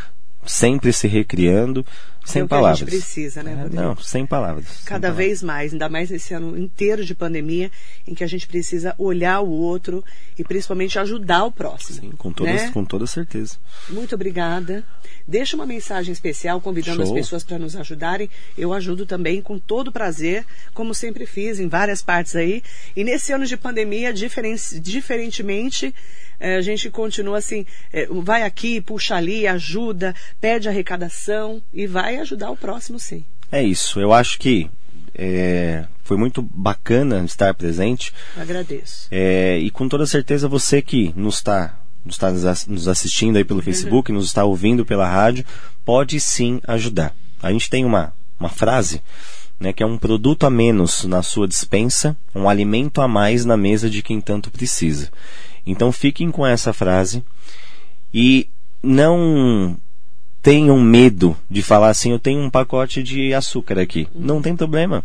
Sempre 0.48 0.92
se 0.94 1.08
recriando. 1.08 1.86
Sem 2.28 2.42
é 2.42 2.46
palavras. 2.46 2.82
a 2.82 2.86
gente 2.86 2.90
precisa, 2.90 3.42
né, 3.42 3.54
é, 3.54 3.56
Rodrigo? 3.56 3.82
Não, 3.82 3.98
sem 3.98 4.26
palavras. 4.26 4.66
Cada 4.84 5.08
sem 5.08 5.16
vez 5.16 5.42
mais, 5.42 5.72
ainda 5.72 5.88
mais 5.88 6.10
nesse 6.10 6.34
ano 6.34 6.58
inteiro 6.58 7.06
de 7.06 7.16
pandemia, 7.16 7.72
em 8.06 8.14
que 8.14 8.22
a 8.22 8.28
gente 8.28 8.46
precisa 8.46 8.94
olhar 8.98 9.40
o 9.40 9.50
outro 9.50 10.04
e 10.38 10.44
principalmente 10.44 11.00
ajudar 11.00 11.46
o 11.46 11.52
próximo. 11.54 12.02
Sim, 12.02 12.12
com 12.18 12.34
toda, 12.34 12.52
né? 12.52 12.70
com 12.72 12.84
toda 12.84 13.08
certeza. 13.08 13.56
Muito 13.90 14.14
obrigada. 14.14 14.84
Deixa 15.26 15.56
uma 15.56 15.66
mensagem 15.66 16.12
especial 16.12 16.60
convidando 16.60 16.98
Show. 16.98 17.06
as 17.06 17.22
pessoas 17.22 17.44
para 17.46 17.58
nos 17.58 17.78
ajudarem. 17.78 18.30
Eu 18.58 18.74
ajudo 18.74 19.06
também 19.06 19.42
com 19.42 19.58
todo 19.58 19.90
prazer, 19.90 20.46
como 20.74 20.94
sempre 20.94 21.26
fiz 21.26 21.62
em 21.62 21.70
várias 21.70 22.02
partes 22.02 22.36
aí. 22.36 22.62
E 22.94 23.06
nesse 23.06 23.32
ano 23.32 23.46
de 23.46 23.56
pandemia, 23.56 24.14
diferen 24.14 24.58
diferentemente, 24.82 25.96
a 26.40 26.62
gente 26.62 26.90
continua 26.90 27.38
assim, 27.38 27.66
é, 27.92 28.08
vai 28.08 28.44
aqui, 28.44 28.80
puxa 28.82 29.16
ali, 29.16 29.48
ajuda, 29.48 30.16
pede 30.40 30.70
arrecadação 30.70 31.62
e 31.74 31.88
vai 31.88 32.18
ajudar 32.18 32.52
o 32.52 32.58
próximo 32.58 33.00
sim. 33.00 33.26
É 33.52 33.64
isso. 33.64 34.00
Eu 34.00 34.14
acho 34.14 34.40
que 34.40 34.70
é, 35.16 35.86
foi 36.04 36.18
muito 36.18 36.42
bacana 36.42 37.24
estar 37.26 37.54
presente. 37.54 38.14
Agradeço. 38.36 39.08
É, 39.10 39.58
e 39.58 39.70
com 39.72 39.90
toda 39.90 40.06
certeza 40.06 40.48
você 40.48 40.82
que 40.82 41.14
nos 41.16 41.36
está 41.36 41.80
nos 42.06 42.16
está 42.16 42.32
nos 42.68 42.88
assistindo 42.88 43.36
aí 43.36 43.44
pelo 43.44 43.60
uhum. 43.60 43.66
Facebook, 43.66 44.12
nos 44.12 44.28
está 44.28 44.46
ouvindo 44.46 44.86
pela 44.86 45.08
rádio, 45.08 45.44
pode 45.84 46.20
sim 46.20 46.62
ajudar. 46.66 47.14
A 47.42 47.52
gente 47.52 47.70
tem 47.70 47.84
uma, 47.84 48.14
uma 48.40 48.50
frase 48.50 49.02
né, 49.60 49.74
que 49.74 49.84
é 49.84 49.86
um 49.86 49.98
produto 49.98 50.46
a 50.46 50.50
menos 50.50 51.04
na 51.04 51.22
sua 51.22 51.48
dispensa, 51.48 52.16
um 52.34 52.48
alimento 52.48 53.02
a 53.02 53.08
mais 53.08 53.44
na 53.44 53.58
mesa 53.58 53.90
de 53.90 54.02
quem 54.02 54.22
tanto 54.22 54.52
precisa. 54.52 55.12
Então 55.68 55.92
fiquem 55.92 56.32
com 56.32 56.48
essa 56.48 56.72
frase 56.72 57.24
e 58.14 58.48
não 58.82 59.78
tenham 60.42 60.80
medo 60.80 61.36
de 61.52 61.62
falar 61.62 61.90
assim, 61.90 62.12
eu 62.12 62.20
tenho 62.20 62.40
um 62.40 62.50
pacote 62.50 63.04
de 63.04 63.34
açúcar 63.34 63.78
aqui. 63.80 64.08
Não 64.16 64.42
tem 64.42 64.56
problema. 64.56 65.04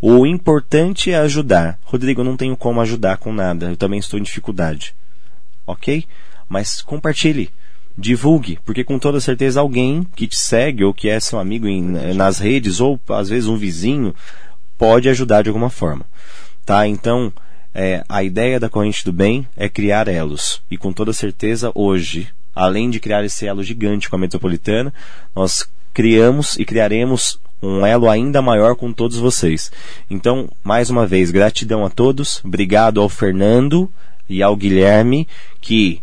O 0.00 0.26
importante 0.26 1.12
é 1.12 1.18
ajudar. 1.18 1.78
Rodrigo, 1.84 2.22
eu 2.22 2.24
não 2.24 2.36
tenho 2.36 2.56
como 2.56 2.80
ajudar 2.80 3.18
com 3.18 3.32
nada. 3.32 3.70
Eu 3.70 3.76
também 3.76 4.00
estou 4.00 4.18
em 4.18 4.22
dificuldade. 4.22 4.94
Ok? 5.64 6.04
Mas 6.48 6.82
compartilhe. 6.82 7.50
Divulgue, 7.96 8.58
porque 8.64 8.82
com 8.82 8.98
toda 8.98 9.20
certeza 9.20 9.60
alguém 9.60 10.06
que 10.16 10.26
te 10.26 10.36
segue 10.36 10.82
ou 10.84 10.94
que 10.94 11.08
é 11.08 11.20
seu 11.20 11.38
amigo 11.38 11.68
em, 11.68 11.82
nas 12.14 12.38
redes 12.38 12.80
ou 12.80 12.98
às 13.10 13.28
vezes 13.28 13.48
um 13.48 13.56
vizinho 13.56 14.14
pode 14.78 15.08
ajudar 15.08 15.42
de 15.42 15.50
alguma 15.50 15.70
forma. 15.70 16.04
Tá? 16.64 16.86
Então, 16.88 17.32
é, 17.74 18.02
a 18.08 18.22
ideia 18.22 18.58
da 18.58 18.68
corrente 18.68 19.04
do 19.04 19.12
bem 19.12 19.46
é 19.56 19.68
criar 19.68 20.08
elos. 20.08 20.62
E 20.70 20.76
com 20.76 20.92
toda 20.92 21.12
certeza, 21.12 21.70
hoje, 21.74 22.28
além 22.54 22.90
de 22.90 23.00
criar 23.00 23.24
esse 23.24 23.46
elo 23.46 23.62
gigante 23.62 24.08
com 24.08 24.16
a 24.16 24.18
metropolitana, 24.18 24.92
nós 25.34 25.66
criamos 25.92 26.58
e 26.58 26.64
criaremos 26.64 27.38
um 27.62 27.84
elo 27.84 28.08
ainda 28.08 28.40
maior 28.40 28.74
com 28.74 28.92
todos 28.92 29.18
vocês. 29.18 29.70
Então, 30.08 30.48
mais 30.64 30.90
uma 30.90 31.06
vez, 31.06 31.30
gratidão 31.30 31.84
a 31.84 31.90
todos. 31.90 32.40
Obrigado 32.44 33.00
ao 33.00 33.08
Fernando 33.08 33.90
e 34.28 34.42
ao 34.42 34.56
Guilherme 34.56 35.28
que 35.60 36.00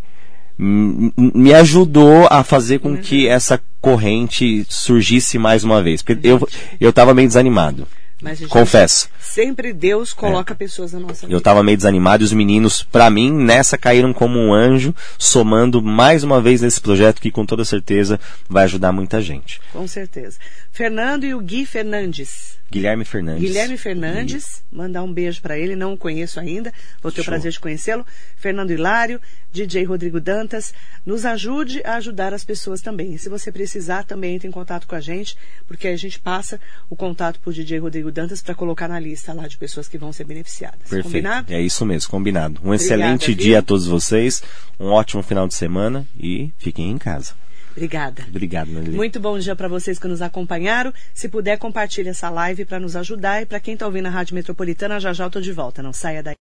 me 0.60 1.54
ajudou 1.54 2.28
a 2.32 2.44
fazer 2.44 2.80
com 2.80 2.98
que 2.98 3.28
essa 3.28 3.62
corrente 3.80 4.66
surgisse 4.68 5.38
mais 5.38 5.64
uma 5.64 5.84
vez. 5.84 6.02
Porque 6.02 6.28
eu, 6.28 6.48
eu 6.80 6.90
estava 6.90 7.14
meio 7.14 7.28
desanimado. 7.28 7.88
Mas, 8.22 8.40
gente, 8.40 8.50
Confesso. 8.50 9.10
Sempre 9.20 9.72
Deus 9.72 10.12
coloca 10.12 10.54
é. 10.54 10.58
pessoas 10.58 10.92
na 10.92 11.00
nossa 11.00 11.28
vida. 11.28 11.34
Eu 11.34 11.38
estava 11.38 11.62
meio 11.62 11.78
desanimado 11.78 12.24
e 12.24 12.26
os 12.26 12.34
meninos, 12.34 12.82
para 12.82 13.10
mim, 13.10 13.32
nessa 13.32 13.78
caíram 13.78 14.12
como 14.12 14.40
um 14.40 14.54
anjo, 14.54 14.94
somando 15.18 15.82
mais 15.82 16.24
uma 16.24 16.42
vez 16.42 16.62
nesse 16.62 16.82
projeto 16.82 17.22
que 17.22 17.30
com 17.30 17.46
toda 17.46 17.64
certeza 17.64 18.20
vai 18.50 18.64
ajudar 18.64 18.92
muita 18.92 19.22
gente. 19.22 19.62
Com 19.72 19.88
certeza. 19.88 20.38
Fernando 20.72 21.26
e 21.26 21.36
o 21.36 21.40
Gui 21.40 21.66
Fernandes. 21.66 22.58
Guilherme 22.70 23.06
Fernandes. 23.06 23.42
Guilherme 23.42 23.78
Fernandes, 23.78 24.64
Gui. 24.70 24.78
mandar 24.78 25.04
um 25.04 25.12
beijo 25.12 25.42
para 25.42 25.58
ele, 25.58 25.76
não 25.76 25.94
o 25.94 25.98
conheço 25.98 26.40
ainda, 26.40 26.74
vou 27.02 27.12
ter 27.12 27.24
Show. 27.24 27.24
o 27.24 27.26
prazer 27.26 27.52
de 27.52 27.60
conhecê-lo. 27.60 28.06
Fernando 28.36 28.72
Hilário, 28.72 29.22
DJ 29.52 29.86
Rodrigo 29.86 30.20
Dantas, 30.20 30.74
nos 31.06 31.26
ajude 31.26 31.82
a 31.86 31.96
ajudar 31.96 32.34
as 32.34 32.44
pessoas 32.44 32.82
também. 32.82 33.14
E 33.14 33.20
se 33.20 33.30
você 33.30 33.52
precisar, 33.52 34.04
também 34.04 34.36
entre 34.36 34.48
em 34.48 34.52
contato 34.52 34.86
com 34.86 34.96
a 34.96 35.00
gente, 35.00 35.38
porque 35.66 35.88
a 35.88 35.96
gente 35.96 36.20
passa 36.20 36.60
o 36.90 36.96
contato 36.96 37.40
para 37.40 37.50
o 37.50 37.54
DJ 37.54 37.80
Rodrigo 37.80 38.12
Dantas 38.12 38.42
para 38.42 38.54
colocar 38.54 38.88
na 38.88 39.00
lista 39.00 39.34
lá 39.34 39.48
de 39.48 39.58
pessoas 39.58 39.88
que 39.88 39.98
vão 39.98 40.12
ser 40.12 40.26
beneficiadas. 40.26 40.80
Perfeito. 40.82 41.04
Combinado? 41.04 41.54
É 41.54 41.62
isso 41.62 41.86
mesmo, 41.86 42.12
combinado. 42.12 42.60
Um 42.64 42.68
Obrigada, 42.68 42.84
excelente 42.84 43.34
dia 43.34 43.60
a 43.60 43.62
todos 43.62 43.88
vocês, 43.88 44.44
um 44.80 44.88
ótimo 44.88 45.24
final 45.24 45.48
de 45.48 45.54
semana 45.54 46.06
e 46.20 46.52
fiquem 46.58 46.92
em 46.92 46.98
casa. 46.98 47.34
Obrigada. 47.78 48.26
Obrigado, 48.28 48.72
Nelly. 48.72 48.90
Muito 48.90 49.20
bom 49.20 49.38
dia 49.38 49.56
para 49.56 49.68
vocês 49.68 50.00
que 50.00 50.08
nos 50.08 50.20
acompanharam. 50.20 50.92
Se 51.14 51.30
puder, 51.30 51.60
compartilhe 51.60 52.10
essa 52.10 52.28
live 52.28 52.66
para 52.66 52.80
nos 52.80 52.96
ajudar. 52.96 53.44
E 53.44 53.46
para 53.46 53.60
quem 53.60 53.76
está 53.76 53.86
ouvindo 53.86 54.08
a 54.08 54.10
Rádio 54.10 54.34
Metropolitana, 54.34 55.00
já 55.00 55.14
já 55.14 55.26
eu 55.26 55.30
tô 55.30 55.40
de 55.40 55.52
volta. 55.52 55.84
Não 55.84 55.94
saia 55.94 56.24
daí. 56.24 56.34